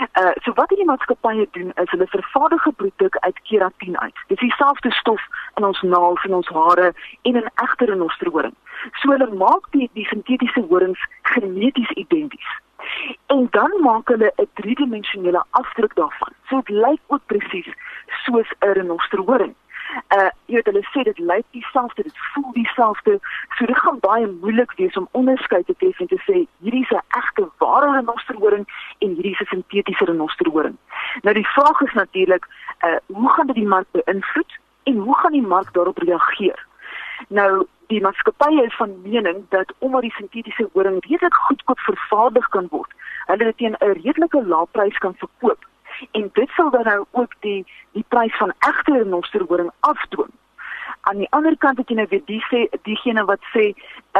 Uh 0.00 0.32
so 0.42 0.52
wat 0.56 0.70
hierdie 0.72 0.88
maatskappye 0.88 1.46
doen 1.56 1.72
is 1.82 1.90
hulle 1.90 2.06
vervaardig 2.06 2.66
'n 2.66 2.74
produk 2.74 3.16
uit 3.20 3.40
keratin 3.48 4.00
uit. 4.00 4.16
Dit 4.26 4.42
is 4.42 4.48
dieselfde 4.48 4.90
stof 4.92 5.22
in 5.54 5.64
ons 5.64 5.82
naels 5.82 6.24
en 6.24 6.34
ons 6.34 6.48
hare 6.48 6.94
en 7.22 7.36
in 7.36 7.50
egter 7.54 7.88
renosterhoring. 7.88 8.54
So 8.92 9.10
hulle 9.10 9.30
maak 9.34 9.70
die 9.70 9.90
die 9.92 10.06
sintetiese 10.06 10.64
horings 10.68 11.06
geneties 11.22 11.90
identies. 11.90 12.50
En 13.26 13.46
dan 13.50 13.72
maak 13.80 14.08
hulle 14.08 14.32
'n 14.36 14.48
driedimensionele 14.54 15.44
afdruk 15.50 15.94
daarvan. 15.94 16.32
So 16.48 16.56
dit 16.56 16.68
lyk 16.68 17.00
ook 17.06 17.26
presies 17.26 17.70
soos 18.24 18.48
'n 18.58 18.72
renosterhoring. 18.72 19.54
Uh 20.16 20.28
jy 20.46 20.54
weet 20.58 20.68
hulle 20.70 20.82
sê 20.92 21.02
dit 21.06 21.18
lyk 21.18 21.46
dieselfde, 21.56 22.02
dit 22.02 22.22
voel 22.32 22.52
dieselfde. 22.52 23.18
So 23.58 23.66
dit 23.66 23.78
gaan 23.78 23.98
baie 24.02 24.26
moeilik 24.26 24.72
wees 24.78 24.96
om 24.96 25.08
onderskeid 25.12 25.66
te 25.66 25.74
tref 25.78 26.00
en 26.00 26.06
te 26.06 26.18
sê 26.26 26.46
hierdie 26.62 26.82
is 26.86 26.90
'n 26.90 27.02
egte 27.20 27.48
ware 27.58 27.92
renosterhoring 27.96 28.66
en 28.98 29.08
hierdie 29.14 29.34
is 29.34 29.40
'n 29.40 29.52
sintetiese 29.54 30.04
renosterhoring. 30.04 30.76
Nou 31.22 31.34
die 31.34 31.46
vraag 31.56 31.80
is 31.80 31.92
natuurlik, 31.92 32.46
uh 32.86 32.98
hoe 33.06 33.30
gaan 33.30 33.46
dit 33.46 33.56
die 33.56 33.72
mark 33.74 33.86
beïnvloed 33.90 34.58
en 34.82 34.96
hoe 34.96 35.16
gaan 35.16 35.32
die 35.32 35.46
mark 35.54 35.72
daarop 35.72 35.98
reageer? 35.98 36.66
Nou 37.28 37.66
die 37.86 38.00
maatskappye 38.00 38.64
is 38.64 38.76
van 38.76 39.02
mening 39.02 39.44
dat 39.48 39.72
omdat 39.78 40.00
die 40.00 40.14
sintetiese 40.16 40.68
horing 40.72 41.04
redelik 41.06 41.34
goedkoop 41.34 41.78
vervaardig 41.78 42.48
kan 42.48 42.66
word, 42.70 42.90
hulle 43.26 43.44
dit 43.44 43.56
teen 43.56 43.76
'n 43.78 43.92
redelike 44.02 44.46
lae 44.46 44.66
prys 44.70 44.98
kan 44.98 45.14
verkoop. 45.14 45.66
En 46.10 46.30
dit 46.32 46.48
sal 46.48 46.70
dan 46.70 46.84
nou 46.84 47.04
ook 47.10 47.32
die 47.40 47.66
die 47.92 48.04
prys 48.08 48.36
van 48.36 48.52
egte 48.58 48.92
renosterhoring 48.92 49.70
afdwing. 49.80 50.30
Aan 51.00 51.16
die 51.16 51.30
ander 51.30 51.56
kant 51.58 51.78
het 51.78 51.88
jy 51.88 51.96
nou 51.96 52.06
weer 52.10 52.22
die 52.24 52.42
sê 52.50 52.66
diegene 52.82 53.24
wat 53.24 53.40
sê 53.54 53.70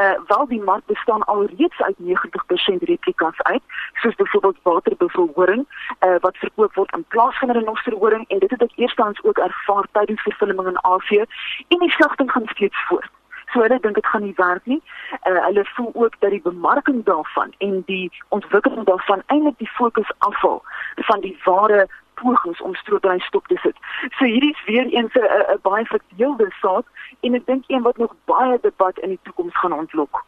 uh 0.01 0.15
wel 0.27 0.47
die 0.47 0.61
mark 0.61 0.85
bestaan 0.85 1.23
al 1.33 1.45
reeds 1.45 1.81
uit 1.81 1.95
90% 1.99 2.87
replikas 2.91 3.41
uit 3.41 3.63
soos 3.93 4.15
byvoorbeeld 4.15 4.57
waterbevolhoring 4.63 5.65
uh 6.07 6.15
wat 6.25 6.37
verkoop 6.37 6.73
word 6.73 6.93
in 6.97 7.05
plaas 7.07 7.37
van 7.37 7.51
renosterhoring 7.51 8.25
en 8.27 8.39
dit 8.39 8.49
het 8.49 8.61
ek 8.61 8.75
eerstens 8.75 9.23
ook 9.23 9.37
ervaar 9.37 9.87
tydens 9.91 10.21
vervulling 10.21 10.67
in 10.67 10.83
Asië 10.83 11.25
en 11.67 11.79
die 11.85 11.91
slagting 11.91 12.31
gaan 12.31 12.47
steeds 12.55 12.85
voort. 12.87 13.20
So 13.53 13.61
hulle 13.61 13.79
dink 13.79 13.95
dit 13.95 14.05
gaan 14.05 14.23
nie 14.23 14.35
werk 14.35 14.65
nie. 14.65 14.81
Uh, 15.27 15.45
hulle 15.45 15.65
voel 15.75 15.91
ook 15.93 16.15
dat 16.19 16.29
die 16.29 16.41
bemarking 16.41 17.03
daarvan 17.05 17.53
en 17.57 17.83
die 17.85 18.11
ontwikkeling 18.29 18.85
daarvan 18.85 19.23
eintlik 19.25 19.57
die 19.57 19.71
fokus 19.77 20.11
afval 20.17 20.61
van 20.95 21.19
die 21.21 21.37
ware 21.43 21.87
pogings 22.21 22.61
om 22.61 22.75
stroopbrein 22.75 23.19
stop 23.19 23.47
te 23.47 23.57
sit. 23.61 23.77
So 24.17 24.25
hierdie 24.25 24.51
is 24.51 24.65
weer 24.65 24.85
eens 24.85 25.13
'n 25.13 25.59
baie 25.61 25.85
verdeelde 25.85 26.47
saak 26.61 26.85
en 27.21 27.35
ek 27.35 27.45
dink 27.45 27.63
een 27.67 27.81
wat 27.81 27.97
nog 27.97 28.15
baie 28.25 28.57
debat 28.61 28.99
in 28.99 29.09
die 29.09 29.19
toekoms 29.23 29.57
gaan 29.59 29.73
ontlok. 29.73 30.25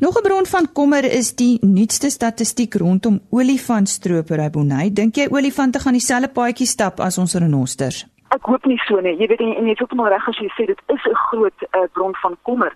Nog 0.00 0.18
'n 0.18 0.22
bron 0.22 0.46
van 0.46 0.72
kommer 0.72 1.04
is 1.04 1.34
die 1.34 1.58
nuutste 1.60 2.10
statistiek 2.10 2.74
rondom 2.74 3.20
olifantstropery 3.30 4.50
Bonnie. 4.50 4.92
Dink 4.92 5.14
jy 5.14 5.26
olifante 5.30 5.78
gaan 5.78 5.92
dieselfde 5.92 6.28
paadjie 6.28 6.66
stap 6.66 7.00
as 7.00 7.18
ons 7.18 7.34
renosters? 7.34 8.13
Ek 8.34 8.48
hoop 8.50 8.64
nie 8.66 8.80
so 8.82 8.98
nie. 8.98 9.14
Jy 9.20 9.28
weet 9.30 9.42
en, 9.44 9.52
en 9.54 9.66
jy 9.68 9.74
het 9.76 9.82
ook 9.84 9.92
maar 9.94 10.10
reg 10.10 10.24
as 10.30 10.38
jy 10.42 10.48
sê 10.56 10.66
dit 10.66 10.80
is 10.94 11.04
'n 11.06 11.20
groot 11.28 11.66
uh, 11.70 11.86
bron 11.92 12.14
van 12.22 12.36
kommer. 12.42 12.72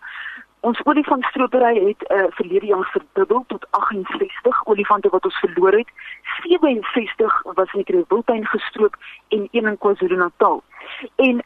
Ons 0.61 0.81
olifantstropery 0.85 1.75
het 1.89 2.03
uh, 2.11 2.27
verlede 2.39 2.67
jaar 2.67 2.89
verdubbel 2.93 3.45
tot 3.47 3.67
68 3.71 4.67
olifante 4.67 5.09
wat 5.09 5.25
ons 5.25 5.39
verloor 5.39 5.73
het. 5.73 5.91
67 6.43 7.43
was 7.59 7.73
in 7.73 7.85
Kreeultuin 7.85 8.47
gestroop 8.47 8.97
en 9.29 9.49
een 9.51 9.67
in 9.67 9.79
KwaZulu-Natal. 9.79 10.63
En 11.17 11.45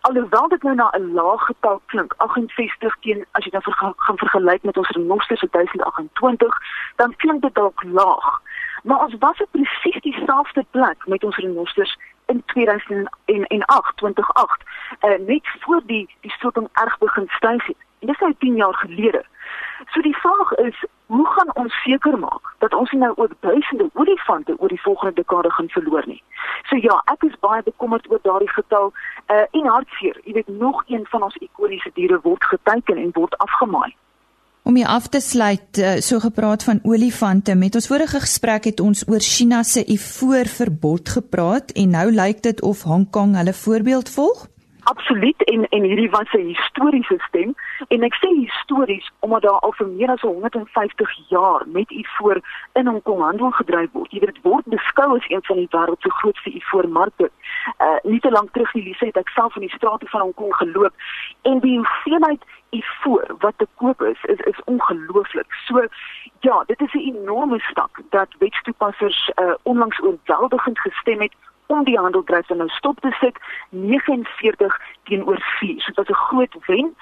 alhoewel 0.00 0.48
dit 0.48 0.62
nou 0.62 0.74
na 0.74 0.90
'n 0.92 1.12
laag 1.12 1.46
getal 1.46 1.80
klink, 1.86 2.14
68 2.16 2.96
teen 3.00 3.24
as 3.30 3.44
jy 3.44 3.50
dan 3.50 3.62
verga, 3.62 3.92
gaan 3.96 4.18
vergelyk 4.18 4.62
met 4.62 4.76
ons 4.76 4.88
renosters 4.88 5.40
se 5.40 5.48
1028, 5.50 6.58
dan 6.96 7.16
klink 7.16 7.42
dit 7.42 7.54
dalk 7.54 7.82
laag. 7.82 8.40
Maar 8.82 9.04
ons 9.04 9.14
was 9.18 9.40
op 9.40 9.48
presies 9.50 10.00
dieselfde 10.00 10.64
plek 10.70 11.06
met 11.06 11.24
ons 11.24 11.36
renosters 11.36 11.98
in 12.26 12.42
2008, 12.46 13.96
2008, 13.96 14.62
uh, 15.00 15.26
net 15.26 15.48
voor 15.60 15.82
die 15.86 16.08
die 16.20 16.30
stroping 16.30 16.68
erg 16.72 16.98
begin 16.98 17.28
styg 17.28 17.66
het. 17.66 17.76
En 17.98 18.06
dis 18.06 18.18
nou 18.18 18.34
10 18.38 18.56
jaar 18.56 18.74
gelede. 18.74 19.24
So 19.90 20.00
die 20.00 20.16
vraag 20.16 20.52
is, 20.52 20.84
hoe 21.06 21.26
gaan 21.26 21.54
ons 21.54 21.82
seker 21.82 22.18
maak 22.18 22.54
dat 22.58 22.74
ons 22.74 22.90
nie 22.90 23.00
nou 23.00 23.12
ook 23.16 23.32
duisende 23.40 23.90
olifante 23.92 24.54
oor 24.58 24.68
die 24.68 24.80
volgende 24.80 25.14
dekade 25.14 25.50
gaan 25.50 25.68
verloor 25.68 26.02
nie? 26.06 26.22
So 26.62 26.76
ja, 26.76 27.02
ek 27.12 27.22
is 27.22 27.38
baie 27.40 27.62
bekommerd 27.62 28.10
oor 28.10 28.18
daardie 28.22 28.50
getal 28.50 28.92
uh 29.26 29.44
en 29.50 29.66
hartseer. 29.66 30.20
Jy 30.24 30.32
weet 30.32 30.48
nog 30.48 30.82
een 30.86 31.06
van 31.06 31.22
ons 31.22 31.36
ikoniese 31.36 31.90
diere 31.94 32.20
word 32.22 32.44
geteken 32.44 32.96
en 32.96 33.12
word 33.12 33.38
afgemaai. 33.38 33.94
Om 34.64 34.76
hier 34.76 34.86
af 34.86 35.08
te 35.12 35.20
sluit, 35.20 35.78
uh, 35.78 35.96
so 36.00 36.18
gepraat 36.18 36.64
van 36.64 36.78
olifante. 36.82 37.54
Met 37.54 37.74
ons 37.74 37.86
vorige 37.86 38.20
gesprek 38.20 38.64
het 38.64 38.80
ons 38.80 39.04
oor 39.08 39.20
China 39.20 39.62
se 39.62 39.84
ivoorverbod 39.84 41.08
gepraat 41.08 41.74
en 41.76 41.90
nou 41.92 42.06
lyk 42.12 42.40
dit 42.42 42.62
of 42.62 42.82
Hong 42.88 43.04
Kong 43.10 43.36
hulle 43.36 43.52
voorbeeld 43.52 44.08
volg. 44.10 44.46
Absoluut 44.84 45.44
en 45.44 45.68
en 45.68 45.82
hierdie 45.82 46.10
was 46.10 46.32
'n 46.32 46.48
historiese 46.52 47.16
stem 47.28 47.54
en 47.88 48.02
ek 48.02 48.14
sê 48.14 48.28
histories 48.40 49.12
omdat 49.20 49.42
daar 49.42 49.60
al 49.60 49.72
vir 49.72 49.86
meer 49.86 50.10
as 50.10 50.20
150 50.20 51.28
jaar 51.28 51.62
met 51.66 51.90
ivoor 51.90 52.40
in 52.72 52.86
Hong 52.86 53.02
Kong 53.02 53.20
handel 53.20 53.50
gedryf 53.50 53.92
word. 53.92 54.10
Jy 54.12 54.18
weet 54.20 54.34
dit 54.34 54.42
word 54.42 54.64
beskou 54.64 55.16
as 55.16 55.28
een 55.28 55.44
van 55.44 55.56
die 55.56 55.68
wêreld 55.70 56.00
se 56.00 56.10
grootste 56.10 56.50
ivoormarkte. 56.50 57.30
Uh 57.78 58.10
nie 58.10 58.20
te 58.20 58.30
lank 58.30 58.52
terug 58.52 58.72
hierdie 58.72 58.96
sê 58.96 59.06
ek 59.12 59.28
self 59.28 59.56
in 59.56 59.66
die 59.68 59.76
strate 59.76 60.06
van 60.06 60.20
Hong 60.20 60.34
Kong 60.34 60.54
geloop 60.54 60.92
en 61.42 61.58
die 61.60 61.76
hoeveelheid 61.78 62.42
ivoor 62.74 63.34
wat 63.38 63.54
te 63.56 63.66
koop 63.74 64.02
is 64.02 64.24
is 64.24 64.38
is 64.38 64.60
ongelooflik. 64.64 65.52
So 65.66 65.86
ja, 66.40 66.64
dit 66.66 66.80
is 66.80 66.92
'n 66.92 67.14
enorme 67.14 67.58
stap 67.58 67.90
dat 68.10 68.28
wetstoepassers 68.38 69.32
uh 69.34 69.54
onlangs 69.62 70.00
oorweldigend 70.02 70.78
gestem 70.78 71.20
het 71.20 71.34
om 71.66 71.84
die 71.84 71.98
handeldryf 71.98 72.48
nou 72.48 72.68
stop 72.68 73.00
te 73.00 73.10
sit 73.20 73.38
49 73.68 74.80
teenoor 75.04 75.38
4. 75.58 75.80
So 75.80 75.92
dit 75.92 75.96
was 75.96 76.08
'n 76.08 76.24
groot 76.26 76.54
wen. 76.66 76.96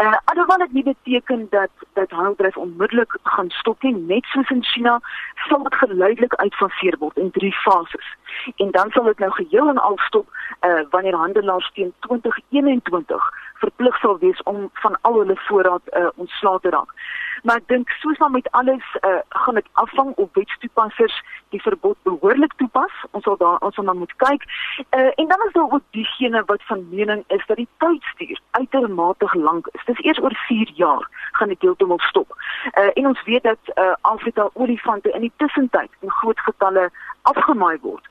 Uh 0.00 0.16
alhoewel 0.24 0.58
dit 0.58 0.72
nie 0.72 0.82
beteken 0.82 1.46
dat 1.50 1.70
dat 1.92 2.10
handeldryf 2.10 2.56
onmiddellik 2.56 3.18
gaan 3.22 3.50
stop 3.50 3.82
nie, 3.82 3.96
net 3.96 4.24
soos 4.24 4.50
in 4.50 4.64
China, 4.64 5.00
sal 5.34 5.62
dit 5.62 5.74
geleidelik 5.74 6.34
uitfaseer 6.34 6.96
word 6.98 7.16
in 7.16 7.30
drie 7.30 7.54
fases. 7.54 8.16
En 8.56 8.70
dan 8.70 8.90
sal 8.90 9.04
dit 9.04 9.18
nou 9.18 9.32
geheel 9.32 9.68
en 9.68 9.78
al 9.78 9.98
stop 9.98 10.28
uh 10.66 10.82
wanneer 10.90 11.14
handelaars 11.14 11.70
teen 11.72 11.94
2021 12.00 13.32
verplig 13.54 13.98
sal 13.98 14.18
wees 14.18 14.42
om 14.42 14.70
van 14.72 14.98
al 15.00 15.18
hulle 15.18 15.36
voorraad 15.36 15.82
uh 15.96 16.08
ontslae 16.14 16.60
te 16.60 16.70
raak 16.70 16.94
maar 17.42 17.56
ek 17.56 17.68
dink 17.68 17.90
soos 18.00 18.18
dan 18.18 18.32
met 18.32 18.50
alles 18.50 18.84
uh, 19.00 19.18
gaan 19.28 19.54
dit 19.54 19.68
afhang 19.72 20.14
of 20.14 20.28
wetstoepassers 20.32 21.22
die 21.48 21.62
verbod 21.62 21.96
behoorlik 22.02 22.52
toepas. 22.56 22.92
Ons 23.10 23.24
sal 23.24 23.36
daar 23.36 23.58
ons 23.58 23.74
sal 23.74 23.84
dan 23.84 23.98
moet 23.98 24.14
kyk. 24.16 24.46
Uh, 24.90 25.10
en 25.14 25.28
dan 25.28 25.44
is 25.46 25.52
daar 25.52 25.70
ook 25.70 25.82
diegene 25.90 26.42
wat 26.46 26.62
van 26.70 26.88
mening 26.90 27.24
is 27.26 27.46
dat 27.46 27.56
die 27.56 27.68
tydstuur 27.78 28.40
uitermate 28.50 29.28
lank 29.32 29.68
is. 29.72 29.84
Dis 29.84 30.04
eers 30.04 30.22
oor 30.22 30.34
4 30.46 30.70
jaar 30.74 31.08
gaan 31.32 31.48
dit 31.48 31.60
heeltemal 31.60 31.98
stop. 31.98 32.36
Uh, 32.72 32.90
en 32.94 33.06
ons 33.06 33.22
weet 33.24 33.42
dat 33.42 33.74
uh, 33.74 33.92
Afrika 34.00 34.48
olifante 34.52 35.10
in 35.10 35.20
die 35.20 35.32
tussentyd 35.36 35.90
in 36.00 36.10
groot 36.10 36.40
getalle 36.40 36.90
afgemaai 37.22 37.78
word. 37.80 38.08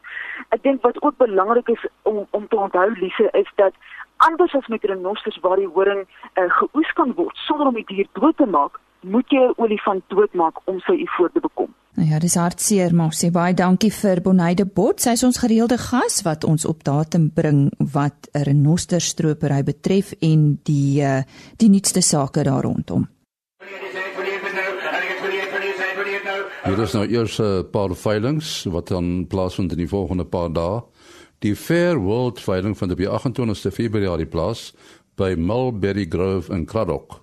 Ek 0.50 0.64
dink 0.64 0.82
wat 0.82 1.02
ook 1.02 1.18
belangrik 1.18 1.68
is 1.68 1.86
om 2.02 2.26
om 2.32 2.48
te 2.48 2.56
onthou 2.56 2.90
Lise 3.00 3.30
is 3.32 3.52
dat 3.56 3.74
anders 4.18 4.56
as 4.56 4.68
met 4.68 4.84
renosters 4.84 5.40
waar 5.42 5.60
die 5.60 5.68
horing 5.68 6.08
uh, 6.34 6.50
geoes 6.60 6.94
kan 6.94 7.14
word 7.14 7.38
sonder 7.48 7.68
om 7.68 7.80
die 7.80 7.88
dier 7.88 8.08
dood 8.20 8.38
te 8.38 8.46
maak, 8.46 8.80
moet 9.04 9.30
jy 9.30 9.40
'n 9.40 9.54
olifant 9.58 10.04
doodmaak 10.08 10.62
om 10.66 10.80
sy 10.80 10.94
ivoor 10.94 11.32
te 11.32 11.40
bekom. 11.40 11.74
Nou 11.96 12.10
ja, 12.10 12.20
dis 12.20 12.36
hartseer, 12.36 12.94
maar 12.96 13.14
sê 13.14 13.30
baie 13.32 13.54
dankie 13.54 13.92
vir 13.92 14.22
Bonide 14.22 14.66
Bot. 14.66 15.02
Sy 15.02 15.10
is 15.10 15.24
ons 15.24 15.38
gereelde 15.38 15.78
gas 15.78 16.22
wat 16.26 16.44
ons 16.44 16.66
op 16.66 16.84
datum 16.84 17.30
bring 17.30 17.72
wat 17.78 18.30
'n 18.34 18.44
renosterstropery 18.44 19.64
betref 19.64 20.14
en 20.22 20.60
die 20.64 21.02
uh, 21.02 21.22
die 21.58 21.70
nuutste 21.70 22.02
sake 22.02 22.44
daar 22.44 22.64
rondom. 22.64 23.08
Hier 26.64 26.80
is 26.80 26.94
nou 26.94 27.06
eers 27.08 27.40
'n 27.40 27.70
paar 27.72 27.96
veilings 27.96 28.64
wat 28.64 28.88
dan 28.88 29.28
plaasvind 29.28 29.72
in 29.72 29.78
die 29.78 29.88
volgende 29.88 30.26
paar 30.26 30.54
dae. 30.54 30.82
Die 31.40 31.56
Fair 31.56 31.98
World 32.00 32.40
veiling 32.40 32.78
vind 32.78 32.92
op 32.92 32.98
die 32.98 33.10
28ste 33.10 33.72
Februarie 33.72 34.26
plaas 34.26 34.74
by 35.16 35.36
Mulberry 35.38 36.06
Grove 36.10 36.54
in 36.54 36.66
Craddock 36.66 37.23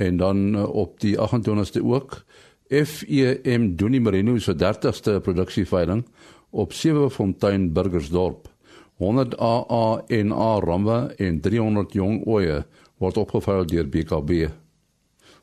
en 0.00 0.16
dan 0.16 0.54
uh, 0.54 0.64
op 0.74 1.00
die 1.00 1.16
28ste 1.16 1.82
ook 1.84 2.22
FEM 2.70 3.76
Doenie 3.76 4.00
Marino 4.00 4.38
se 4.38 4.54
30ste 4.54 5.18
produksieveiling 5.22 6.04
op 6.50 6.72
Sewefontein 6.72 7.72
Burgersdorp. 7.72 8.48
100 8.96 9.38
AA 9.38 10.02
en 10.06 10.32
A 10.32 10.60
ramme 10.60 11.14
en 11.16 11.40
300 11.40 11.92
jong 11.92 12.26
oeye 12.26 12.64
word 13.00 13.16
opgeveil 13.16 13.64
deur 13.66 13.88
BKB. 13.88 14.48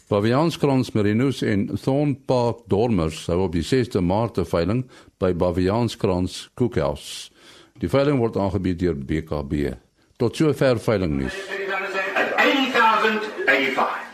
Baviaanskrans 0.07 0.91
Marinos 0.95 1.41
en 1.41 1.67
Thorn 1.81 2.15
Park 2.25 2.57
Dormers 2.67 3.23
sou 3.25 3.41
op 3.43 3.51
die 3.57 3.65
6de 3.65 3.99
Maart 4.01 4.37
'n 4.37 4.45
veiling 4.45 4.85
by 5.19 5.33
Baviaanskrans 5.33 6.49
Cookhouse. 6.53 7.31
Die 7.79 7.89
veiling 7.89 8.19
word 8.19 8.37
aangebied 8.37 8.79
deur 8.79 8.95
BKB. 8.95 9.73
Tot 10.17 10.35
sover 10.35 10.79
veiling 10.79 11.17
nuus. 11.17 11.35
80085 12.37 14.06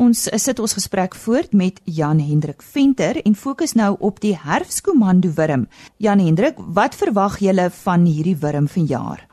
Ons 0.00 0.22
sit 0.40 0.60
ons 0.64 0.72
gesprek 0.72 1.12
voort 1.26 1.52
met 1.52 1.80
Jan 1.84 2.22
Hendrik 2.24 2.62
Venter 2.64 3.18
en 3.20 3.34
fokus 3.36 3.74
nou 3.76 3.90
op 4.08 4.22
die 4.24 4.32
herfskomando 4.32 5.28
wurm. 5.36 5.66
Jan 6.00 6.22
Hendrik, 6.24 6.56
wat 6.78 6.96
verwag 6.96 7.36
julle 7.44 7.66
van 7.82 8.06
hierdie 8.08 8.38
wurm 8.40 8.68
vanjaar? 8.76 9.26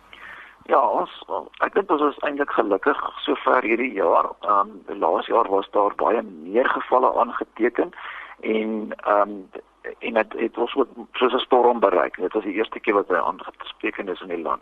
Ja, 0.68 0.82
ons 0.84 1.14
ek 1.64 1.78
dink 1.78 1.94
ons 1.96 2.04
is 2.10 2.20
eintlik 2.28 2.52
gelukkig 2.58 3.00
sover 3.24 3.64
hierdie 3.64 3.94
jaar. 3.96 4.28
Ehm 4.44 4.76
um, 4.92 5.00
laas 5.06 5.32
jaar 5.32 5.48
was 5.56 5.72
daar 5.72 5.96
baie 5.96 6.26
meer 6.28 6.68
gevalle 6.76 7.14
aangeteken 7.24 7.96
en 8.44 8.76
ehm 8.98 9.22
um, 9.24 9.64
en 10.04 10.20
dit 10.20 10.34
het 10.36 10.58
ons 10.58 10.76
ook 10.76 10.90
soos 11.16 11.34
'n 11.34 11.46
storm 11.48 11.80
bereik. 11.80 12.20
Dit 12.20 12.34
was 12.34 12.44
die 12.44 12.60
eerste 12.60 12.80
keer 12.80 13.00
wat 13.00 13.08
hy 13.08 13.24
aangespreek 13.24 13.98
is 13.98 14.22
in 14.22 14.36
die 14.36 14.44
land 14.44 14.62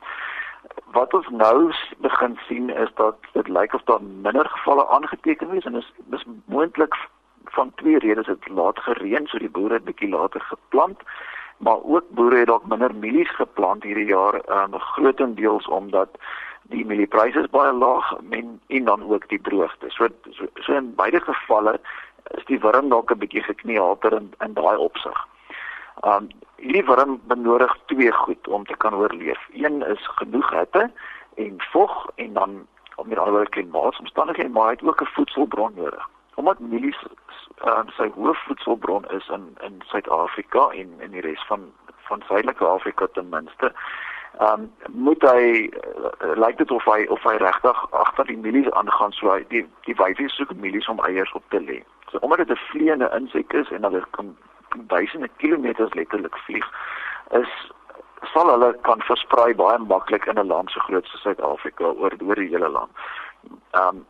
wat 0.92 1.14
ons 1.14 1.28
nou 1.30 1.74
begin 1.98 2.40
sien 2.48 2.70
is 2.70 2.90
dat 2.96 3.16
dit 3.34 3.48
lyk 3.48 3.74
of 3.74 3.84
daar 3.84 4.04
minder 4.04 4.50
gevalle 4.50 4.88
aangeteken 4.88 5.54
is 5.54 5.66
en 5.66 5.76
is 5.76 5.94
dis 6.06 6.26
moontlik 6.46 6.96
van 7.44 7.72
twee 7.76 8.00
redes. 8.00 8.26
Dit 8.26 8.50
laat 8.50 8.80
gereën 8.80 9.28
so 9.28 9.38
die 9.38 9.50
boere 9.50 9.74
het 9.74 9.84
bietjie 9.84 10.10
later 10.10 10.42
geplant 10.42 11.02
maar 11.58 11.84
ook 11.84 12.10
boere 12.10 12.38
het 12.38 12.48
dalk 12.48 12.66
minder 12.68 12.96
mielies 12.96 13.36
geplant 13.36 13.84
hierdie 13.84 14.06
jaar 14.06 14.36
um, 14.52 14.80
grootendeels 14.80 15.68
omdat 15.68 16.10
die 16.62 16.86
mieliepryse 16.86 17.40
is 17.40 17.50
baie 17.54 17.74
laag 17.74 18.12
en 18.30 18.60
en 18.68 18.86
dan 18.86 19.04
ook 19.12 19.30
die 19.30 19.42
droogte. 19.42 19.90
So 19.90 20.08
so, 20.32 20.48
so 20.56 20.74
in 20.74 20.96
beide 20.96 21.22
gevalle 21.22 21.80
is 22.38 22.46
die 22.46 22.60
wurm 22.60 22.90
dalk 22.90 23.12
'n 23.12 23.18
bietjie 23.18 23.44
gekneelter 23.44 24.14
in 24.14 24.34
in 24.40 24.54
daai 24.54 24.78
opsig. 24.78 25.28
Um 26.02 26.30
hierdie 26.56 26.86
wurm 26.86 27.20
benodig 27.28 27.78
twee 27.86 28.12
goed 28.12 28.48
om 28.48 28.66
te 28.66 28.78
kan 28.78 28.96
oorleef. 28.96 29.48
Een 29.54 29.86
is 29.86 30.08
genoeg 30.20 30.50
hitte 30.50 30.92
en 31.36 31.56
vog 31.72 32.10
en 32.16 32.34
dan 32.34 32.68
om 32.96 33.08
met 33.08 33.18
ander 33.18 33.50
klimaatsomstandighede 33.50 34.50
maar 34.50 34.66
hy 34.66 34.72
het 34.72 34.84
ook 34.84 35.02
'n 35.02 35.14
voedselbron 35.16 35.74
nodig. 35.76 36.10
Omdat 36.36 36.60
mielies 36.60 37.00
um, 37.64 37.90
sy 37.90 38.12
hoofvoedselbron 38.16 39.06
is 39.06 39.28
in 39.28 39.56
in 39.62 39.82
Suid-Afrika 39.86 40.70
en 40.70 40.94
in 41.00 41.12
die 41.12 41.22
res 41.22 41.46
van 41.48 41.72
van 42.08 42.22
Suidelike 42.28 42.66
Afrika 42.66 43.08
ten 43.12 43.30
minste, 43.30 43.74
ehm 44.40 44.62
um, 44.62 44.72
moet 44.92 45.22
hy 45.22 45.72
uh, 46.24 46.36
lyk 46.36 46.58
dit 46.58 46.72
of 46.72 46.86
hy 46.86 47.06
of 47.10 47.24
hy 47.24 47.36
regtig 47.36 47.92
agter 47.92 48.26
die 48.26 48.38
mielies 48.38 48.72
aangaan 48.72 49.12
so 49.12 49.32
hy 49.32 49.46
die 49.48 49.66
die 49.88 49.96
wyfie 49.96 50.30
soek 50.30 50.52
mielies 50.56 50.88
om 50.88 51.00
eiers 51.00 51.32
op 51.32 51.44
te 51.50 51.62
lê. 51.62 51.84
So 52.12 52.18
omdat 52.18 52.38
dit 52.38 52.52
'n 52.52 52.62
vleiende 52.70 53.10
insek 53.16 53.54
is 53.54 53.72
en 53.72 53.84
hulle 53.84 54.04
kan 54.10 54.36
duisende 54.78 55.30
kilometers 55.38 55.94
letterlik 55.94 56.38
vlieg, 56.38 56.68
is 57.32 57.72
sal 58.34 58.50
hulle 58.50 58.74
kan 58.82 59.02
versprei 59.02 59.54
baie 59.56 59.78
maklik 59.78 60.26
in 60.26 60.40
'n 60.40 60.48
land 60.48 60.72
so 60.72 60.80
groot 60.80 61.06
soos 61.06 61.22
Suid-Afrika 61.22 61.84
oor 61.84 62.14
oor 62.22 62.36
die 62.36 62.50
hele 62.50 62.70
land. 62.70 62.92
Ehm 63.72 63.88
um, 63.88 64.06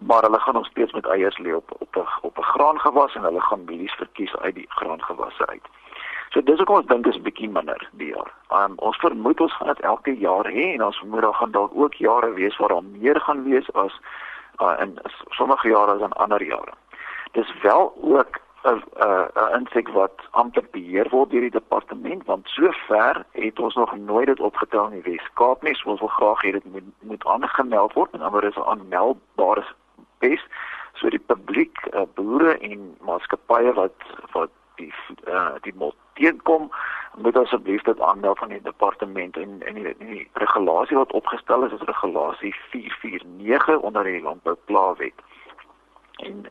maar 0.00 0.22
hulle 0.22 0.38
gaan 0.40 0.54
nog 0.54 0.66
steeds 0.66 0.92
met 0.92 1.06
eiers 1.06 1.38
lê 1.38 1.54
op 1.54 1.70
op 1.78 1.96
'n 1.96 2.06
op 2.20 2.38
'n 2.38 2.42
graangewas 2.42 3.14
en 3.14 3.22
hulle 3.22 3.40
gaan 3.40 3.64
mielies 3.64 3.94
verkies 3.94 4.36
uit 4.36 4.54
die 4.54 4.66
graangewasse 4.68 5.46
uit. 5.46 5.66
So 6.30 6.42
dis 6.42 6.60
ook 6.60 6.70
ons 6.70 6.86
dink 6.86 7.06
is 7.06 7.20
bietjie 7.20 7.48
minder 7.48 7.88
die 7.92 8.14
jaar. 8.14 8.30
Um, 8.50 8.72
ons 8.76 8.96
vermoed 8.96 9.40
ons 9.40 9.56
gaan 9.56 9.66
dit 9.66 9.80
elke 9.80 10.18
jaar 10.18 10.46
hê 10.46 10.74
en 10.74 10.84
ons 10.84 10.98
vermoed 10.98 11.20
daar 11.20 11.34
gaan 11.34 11.50
dalk 11.50 11.72
ook 11.74 11.94
jare 11.94 12.32
wees 12.32 12.56
waar 12.56 12.68
daar 12.68 12.84
meer 12.84 13.20
gaan 13.20 13.44
wees 13.44 13.72
as 13.72 14.00
uh, 14.62 14.74
in 14.80 14.98
sommige 15.28 15.68
jare 15.68 15.92
as 15.92 16.00
in 16.00 16.12
ander 16.12 16.42
jare. 16.42 16.72
Dis 17.32 17.52
wel 17.62 17.92
ook 18.00 18.40
'n 18.64 18.82
'n 19.34 19.54
insek 19.58 19.88
wat 19.88 20.16
amptelik 20.30 20.70
beheer 20.70 21.08
word 21.10 21.30
deur 21.30 21.40
die 21.40 21.58
departement 21.58 22.24
want 22.24 22.48
sover 22.48 23.24
het 23.32 23.58
ons 23.58 23.74
nog 23.74 23.96
nooit 23.96 24.26
dit 24.26 24.40
opgetel 24.40 24.84
in 24.84 25.02
die 25.02 25.10
Wes-Kaap 25.10 25.62
nie. 25.62 25.74
So 25.74 25.90
ons 25.90 26.00
wil 26.00 26.08
graag 26.08 26.42
hê 26.42 26.52
dit 26.52 26.64
moet 26.64 26.88
moet 27.00 27.24
aangemeld 27.24 27.92
word 27.92 28.12
en 28.12 28.20
anders 28.20 28.54
is 28.54 28.62
'n 28.62 28.70
aanmeldbare 28.72 29.64
pes. 30.18 30.42
So 30.92 31.08
die 31.08 31.24
publiek, 31.26 31.78
uh, 31.94 32.02
boere 32.14 32.58
en 32.58 32.96
maatskappye 33.00 33.72
wat 33.72 33.98
wat 34.32 34.50
die 34.76 34.92
uh, 35.28 35.54
die 35.60 35.74
moet 35.74 35.96
teenkom 36.14 36.70
moet 37.16 37.36
asseblief 37.36 37.82
dit 37.82 38.00
aanmeld 38.00 38.38
van 38.38 38.48
die 38.48 38.62
departement 38.62 39.36
en 39.36 39.62
en 39.62 39.74
die, 39.74 39.94
die 39.98 40.28
regulasie 40.32 40.96
wat 40.96 41.12
opgestel 41.12 41.64
is 41.64 41.72
is 41.72 41.88
regulasie 41.88 42.54
449 42.70 43.78
onder 43.78 44.04
die 44.04 44.22
landbouplawet. 44.22 45.14
En 46.16 46.46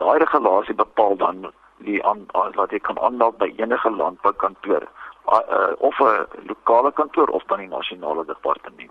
daai 0.00 0.18
regulasie 0.18 0.74
bepaal 0.74 1.16
dan 1.16 1.52
die 1.84 2.00
aan 2.06 2.26
wat 2.32 2.70
jy 2.70 2.78
kan 2.78 2.98
aanmeld 2.98 3.38
by 3.38 3.52
enige 3.56 3.90
landboukantoor 3.90 4.86
uh, 5.26 5.72
of 5.78 5.98
'n 5.98 6.26
lokale 6.46 6.92
kantoor 6.92 7.28
of 7.28 7.42
dan 7.46 7.58
die 7.58 7.68
nasionale 7.68 8.24
departement. 8.24 8.90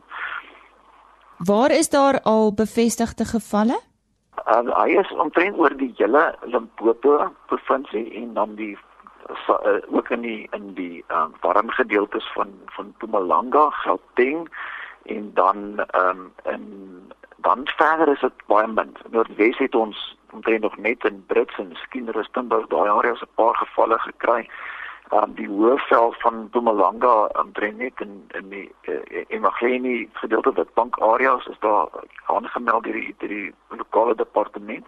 Waar 1.37 1.71
is 1.71 1.89
daar 1.89 2.21
al 2.21 2.53
bevestigde 2.53 3.25
gevalle? 3.25 3.79
Uh, 4.47 4.83
hy 4.83 4.89
is 4.99 5.11
omtrent 5.11 5.57
oor 5.57 5.77
die 5.77 5.93
hele 5.97 6.35
Limpopo 6.41 7.31
provinsie 7.45 8.13
en 8.13 8.33
dan 8.33 8.55
die 8.55 8.77
uh, 9.29 9.95
ook 9.95 10.09
in 10.09 10.21
die 10.21 10.47
in 10.51 10.73
die 10.73 11.03
um, 11.07 11.33
warm 11.41 11.69
gedeeltes 11.69 12.31
van 12.33 12.49
van 12.65 12.85
Mpumalanga, 12.85 13.69
Gauteng 13.69 14.49
en 15.03 15.31
dan 15.33 15.85
um, 15.95 16.33
in 16.43 16.63
dan 17.43 17.67
verder 17.77 18.07
is 18.13 18.19
dit 18.19 18.45
baie 18.51 18.67
min. 18.67 18.91
Noordwes 19.11 19.57
het 19.57 19.75
ons 19.75 20.17
omtrent 20.31 20.61
nog 20.61 20.77
net 20.77 21.03
in 21.05 21.23
Brits 21.27 21.57
en 21.57 21.67
miskien 21.67 22.11
Rustenburg 22.11 22.67
daai 22.71 22.89
areas 22.89 23.21
'n 23.21 23.35
paar 23.35 23.55
gevalle 23.55 23.99
gekry. 23.99 24.49
Um, 25.13 25.33
die 25.35 25.47
hoofveld 25.47 26.15
van 26.21 26.43
Mpumalanga 26.43 27.29
omtrent 27.43 27.77
net 27.77 27.99
in 28.05 28.13
in 28.39 28.49
die 28.49 28.71
uh, 28.81 29.25
Emageni 29.27 30.09
gedeelte 30.13 30.51
wat 30.51 30.73
bank 30.73 30.99
areas 30.99 31.45
is 31.45 31.59
daar 31.59 31.87
aangemeld 32.25 32.83
deur 32.83 32.93
die, 32.93 33.15
die 33.17 33.53
lokale 33.69 34.15
departement. 34.15 34.85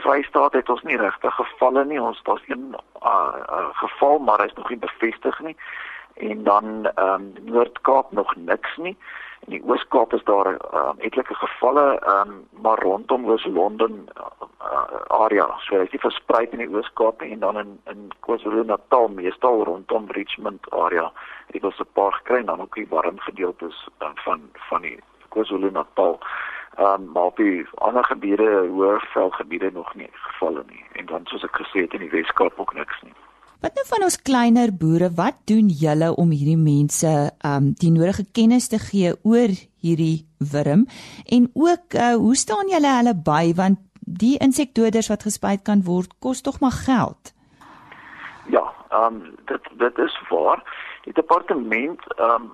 Vrystaat 0.00 0.52
het 0.52 0.68
ons 0.68 0.82
nie 0.82 0.96
regtig 0.96 1.34
gevalle 1.34 1.84
nie. 1.84 2.00
Ons 2.02 2.22
daar's 2.22 2.44
een 2.46 2.76
uh, 3.02 3.34
uh, 3.50 3.68
geval, 3.72 4.18
maar 4.18 4.40
hy's 4.40 4.54
nog 4.54 4.68
nie 4.68 4.78
bevestig 4.78 5.40
nie. 5.40 5.56
En 6.14 6.44
dan 6.44 6.86
ehm 6.94 7.14
um, 7.14 7.32
Noord-Kaap 7.44 8.12
nog 8.12 8.36
niks 8.36 8.76
nie. 8.76 8.96
In 9.46 9.52
die 9.52 9.62
Oos-Kaap 9.62 10.12
is 10.12 10.24
daar 10.24 10.48
um, 10.74 10.98
etlike 10.98 11.34
gevalle, 11.34 12.02
um, 12.10 12.48
maar 12.62 12.78
rondom 12.82 13.26
Oos-London 13.30 14.08
uh, 14.18 15.00
area. 15.08 15.46
So 15.62 15.78
hy 15.78 15.86
is 15.86 16.00
versprei 16.02 16.48
in 16.50 16.64
die 16.64 16.70
Oos-Kaap 16.72 17.22
en 17.22 17.44
dan 17.44 17.58
in 17.60 17.76
in 17.92 18.08
KwaZulu-Natal, 18.26 19.06
meestal 19.14 19.62
rondom 19.68 20.10
Richmond 20.18 20.66
area. 20.70 21.12
Het 21.52 21.62
'n 21.62 21.92
paar 21.92 22.12
gekry 22.12 22.44
dan 22.44 22.60
ook 22.60 22.74
die 22.74 22.88
warm 22.88 23.18
gedeeltes 23.18 23.88
uh, 24.02 24.10
van 24.14 24.50
van 24.68 24.82
die 24.82 24.98
KwaZulu-Natal. 25.28 26.18
Ehm 26.76 26.86
um, 26.86 27.12
maar 27.12 27.30
op 27.30 27.36
die 27.36 27.66
ander 27.74 28.04
gebiede, 28.04 28.66
hoërveldgebiede 28.68 29.70
nog 29.72 29.94
nie 29.94 30.10
gevalle 30.12 30.64
nie. 30.66 30.84
En 30.92 31.06
dan 31.06 31.20
soos 31.24 31.44
ek 31.44 31.56
gesê 31.62 31.86
het 31.86 31.94
in 31.94 32.00
die 32.00 32.10
Weskaap 32.10 32.58
ook 32.58 32.74
niks 32.74 33.02
nie. 33.02 33.14
Wat 33.60 33.72
nou 33.74 33.84
van 33.88 34.04
ons 34.04 34.18
kleiner 34.22 34.70
boere? 34.76 35.08
Wat 35.16 35.38
doen 35.48 35.68
julle 35.72 36.10
om 36.20 36.32
hierdie 36.34 36.60
mense 36.60 37.08
ehm 37.08 37.54
um, 37.56 37.70
die 37.80 37.90
nodige 37.90 38.26
kennis 38.32 38.68
te 38.68 38.78
gee 38.78 39.14
oor 39.24 39.54
hierdie 39.80 40.26
wurm? 40.52 40.84
En 41.24 41.48
ook 41.54 41.96
uh, 41.96 42.14
hoe 42.14 42.36
staan 42.36 42.68
julle 42.68 42.92
hulle 42.98 43.14
by 43.14 43.54
want 43.56 43.80
die 44.06 44.36
insekdoders 44.38 45.08
wat 45.08 45.24
gespuit 45.26 45.64
kan 45.64 45.82
word, 45.82 46.12
kos 46.20 46.44
tog 46.44 46.60
maar 46.60 46.76
geld. 46.84 47.32
Ja, 48.52 48.64
ehm 48.90 49.14
um, 49.14 49.34
dit 49.48 49.72
dit 49.78 49.98
is 49.98 50.20
waar. 50.28 50.62
Die 51.08 51.12
departement 51.12 52.00
ehm 52.18 52.42
um, 52.42 52.52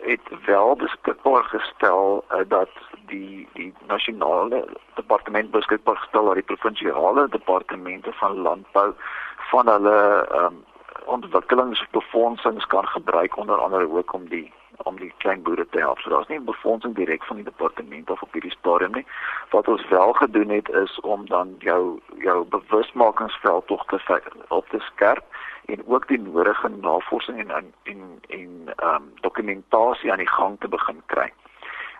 het 0.00 0.44
wel 0.44 0.76
beskikbaar 0.76 1.44
gestel 1.44 2.24
uh, 2.30 2.38
dat 2.48 2.70
die 3.06 3.48
die 3.52 3.74
nasionale 3.86 4.68
departement 4.94 5.50
beskikbaar 5.50 5.96
gestel 5.96 6.24
dat 6.24 6.34
die 6.34 6.42
provinsiale 6.42 7.28
departemente 7.28 8.12
van 8.12 8.36
landbou 8.36 8.92
van 9.36 9.68
hulle 9.68 10.28
um, 10.34 10.64
ontwikkelingsbefondsings 11.04 12.66
kan 12.66 12.86
gebruik 12.86 13.36
onder 13.36 13.58
andere 13.58 13.90
ook 13.90 14.12
om 14.12 14.28
die 14.28 14.52
om 14.82 14.96
die 14.96 15.12
klein 15.18 15.42
boere 15.42 15.66
te 15.70 15.78
help. 15.78 15.98
So 15.98 16.10
daar's 16.10 16.28
nie 16.28 16.40
befondsing 16.40 16.94
direk 16.94 17.24
van 17.24 17.36
die 17.36 17.44
departement 17.44 18.10
of 18.10 18.22
op 18.22 18.32
hierdie 18.32 18.56
stadium 18.58 18.92
nie. 18.92 19.06
Wat 19.50 19.68
ons 19.68 19.88
wel 19.88 20.12
gedoen 20.12 20.48
het 20.48 20.68
is 20.68 21.00
om 21.00 21.26
dan 21.26 21.54
jou 21.58 22.00
jou 22.18 22.44
bewusmakingsveld 22.44 23.66
tog 23.66 23.84
te 23.86 24.20
op 24.48 24.68
te 24.68 24.78
skerp 24.80 25.24
en 25.66 25.86
ook 25.86 26.08
die 26.08 26.20
nodige 26.20 26.68
navorsing 26.68 27.38
en 27.38 27.50
en 27.82 28.20
en 28.28 28.72
ehm 28.76 28.94
um, 28.94 29.12
dokumentasie 29.20 30.12
aan 30.12 30.24
die 30.24 30.34
gang 30.38 30.56
te 30.60 30.68
begin 30.68 31.02
kry. 31.06 31.32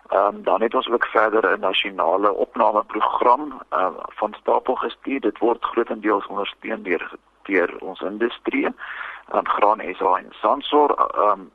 Ehm 0.07 0.35
um, 0.35 0.43
dan 0.43 0.61
het 0.61 0.75
ons 0.75 0.89
ook 0.89 1.05
verder 1.05 1.57
'n 1.57 1.59
nasionale 1.59 2.33
opnameprogram 2.33 3.61
uh, 3.73 3.87
van 4.07 4.33
stapel 4.39 4.75
gestuur. 4.75 5.19
Dit 5.19 5.37
word 5.37 5.65
grootendeels 5.65 6.27
ondersteun 6.27 6.83
deur 6.83 7.11
deur 7.43 7.77
ons 7.79 8.01
industrie, 8.01 8.65
ehm 8.65 9.37
um, 9.37 9.47
Graan 9.47 9.81
SA 9.95 10.15
en 10.15 10.31
Sansor 10.31 10.91
ehm 10.91 11.29
um, 11.29 11.51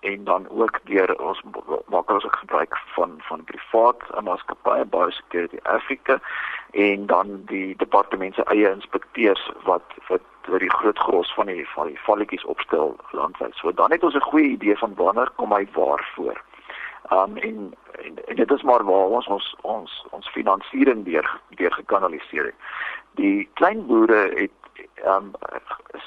en 0.00 0.24
dan 0.24 0.48
ook 0.48 0.80
deur 0.84 1.18
ons 1.18 1.42
maak 1.86 2.10
ons 2.10 2.26
gebruik 2.28 2.76
van 2.94 3.14
van 3.28 3.44
privaat 3.44 4.22
maatskappye 4.22 4.84
Biosecurity 4.84 5.58
Africa 5.62 6.20
en 6.70 7.06
dan 7.06 7.42
die 7.46 7.76
departement 7.76 8.34
se 8.34 8.44
eie 8.44 8.70
inspekteurs 8.70 9.50
wat 9.64 9.82
wat 10.08 10.20
wat 10.46 10.60
die 10.60 10.70
groot 10.70 10.98
gros 10.98 11.34
van 11.34 11.46
die 11.46 11.68
van 11.68 11.86
die 11.86 12.00
valletjies 12.00 12.44
opstel 12.44 12.96
landwyd. 13.10 13.54
So 13.54 13.72
dan 13.72 13.90
het 13.90 14.02
ons 14.02 14.14
'n 14.14 14.30
goeie 14.30 14.50
idee 14.50 14.76
van 14.78 14.94
wanneer 14.94 15.30
kom 15.36 15.52
hy 15.52 15.66
waarvoor. 15.72 16.42
Um 17.12 17.36
en, 17.36 17.74
en, 18.04 18.26
en 18.26 18.36
dit 18.36 18.50
is 18.50 18.62
maar 18.62 18.84
waar 18.84 19.08
ons 19.18 19.26
ons 19.26 19.56
ons 19.62 20.06
ons 20.10 20.28
finansiering 20.28 21.04
deur 21.04 21.40
deur 21.48 21.72
gekanaliseer 21.72 22.44
het. 22.44 22.54
Die 23.14 23.48
klein 23.54 23.86
boere 23.86 24.32
het 24.34 24.52
um 25.06 25.32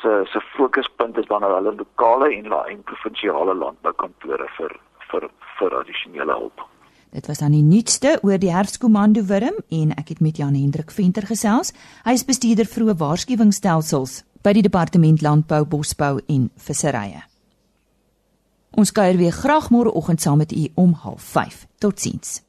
se 0.02 0.24
se 0.32 0.42
fokuspunt 0.56 1.18
is 1.18 1.28
dan 1.28 1.42
nou 1.42 1.54
hulle 1.56 1.76
lokale 1.76 2.34
en 2.36 2.48
la 2.48 2.64
en 2.72 2.84
provinsiale 2.84 3.56
landboukantore 3.56 4.48
vir 4.58 4.76
vir 5.12 5.30
vir 5.60 5.80
addisionele 5.80 6.34
hulp. 6.34 6.66
Dit 7.12 7.28
was 7.28 7.42
dan 7.42 7.52
die 7.52 7.66
nuutste 7.66 8.20
oor 8.22 8.38
die 8.38 8.54
herfskomando 8.54 9.24
wurm 9.26 9.58
en 9.70 9.96
ek 9.98 10.14
het 10.14 10.20
met 10.22 10.38
Jan 10.38 10.54
Hendrik 10.54 10.92
Venter 10.92 11.26
gesels. 11.26 11.74
Hy 12.06 12.14
is 12.14 12.26
bestuurder 12.26 12.70
vroeë 12.70 12.98
waarskuwingsstelsels 13.00 14.24
by 14.46 14.54
die 14.54 14.64
departement 14.64 15.24
landbou, 15.26 15.66
bosbou 15.66 16.20
en 16.28 16.50
visserye. 16.56 17.24
Ons 18.78 18.94
kuier 18.94 19.18
weer 19.18 19.34
graag 19.34 19.72
môreoggend 19.74 20.22
saam 20.22 20.38
met 20.38 20.54
u 20.54 20.68
om 20.76 20.94
05:30. 20.94 21.66
Totsiens. 21.80 22.49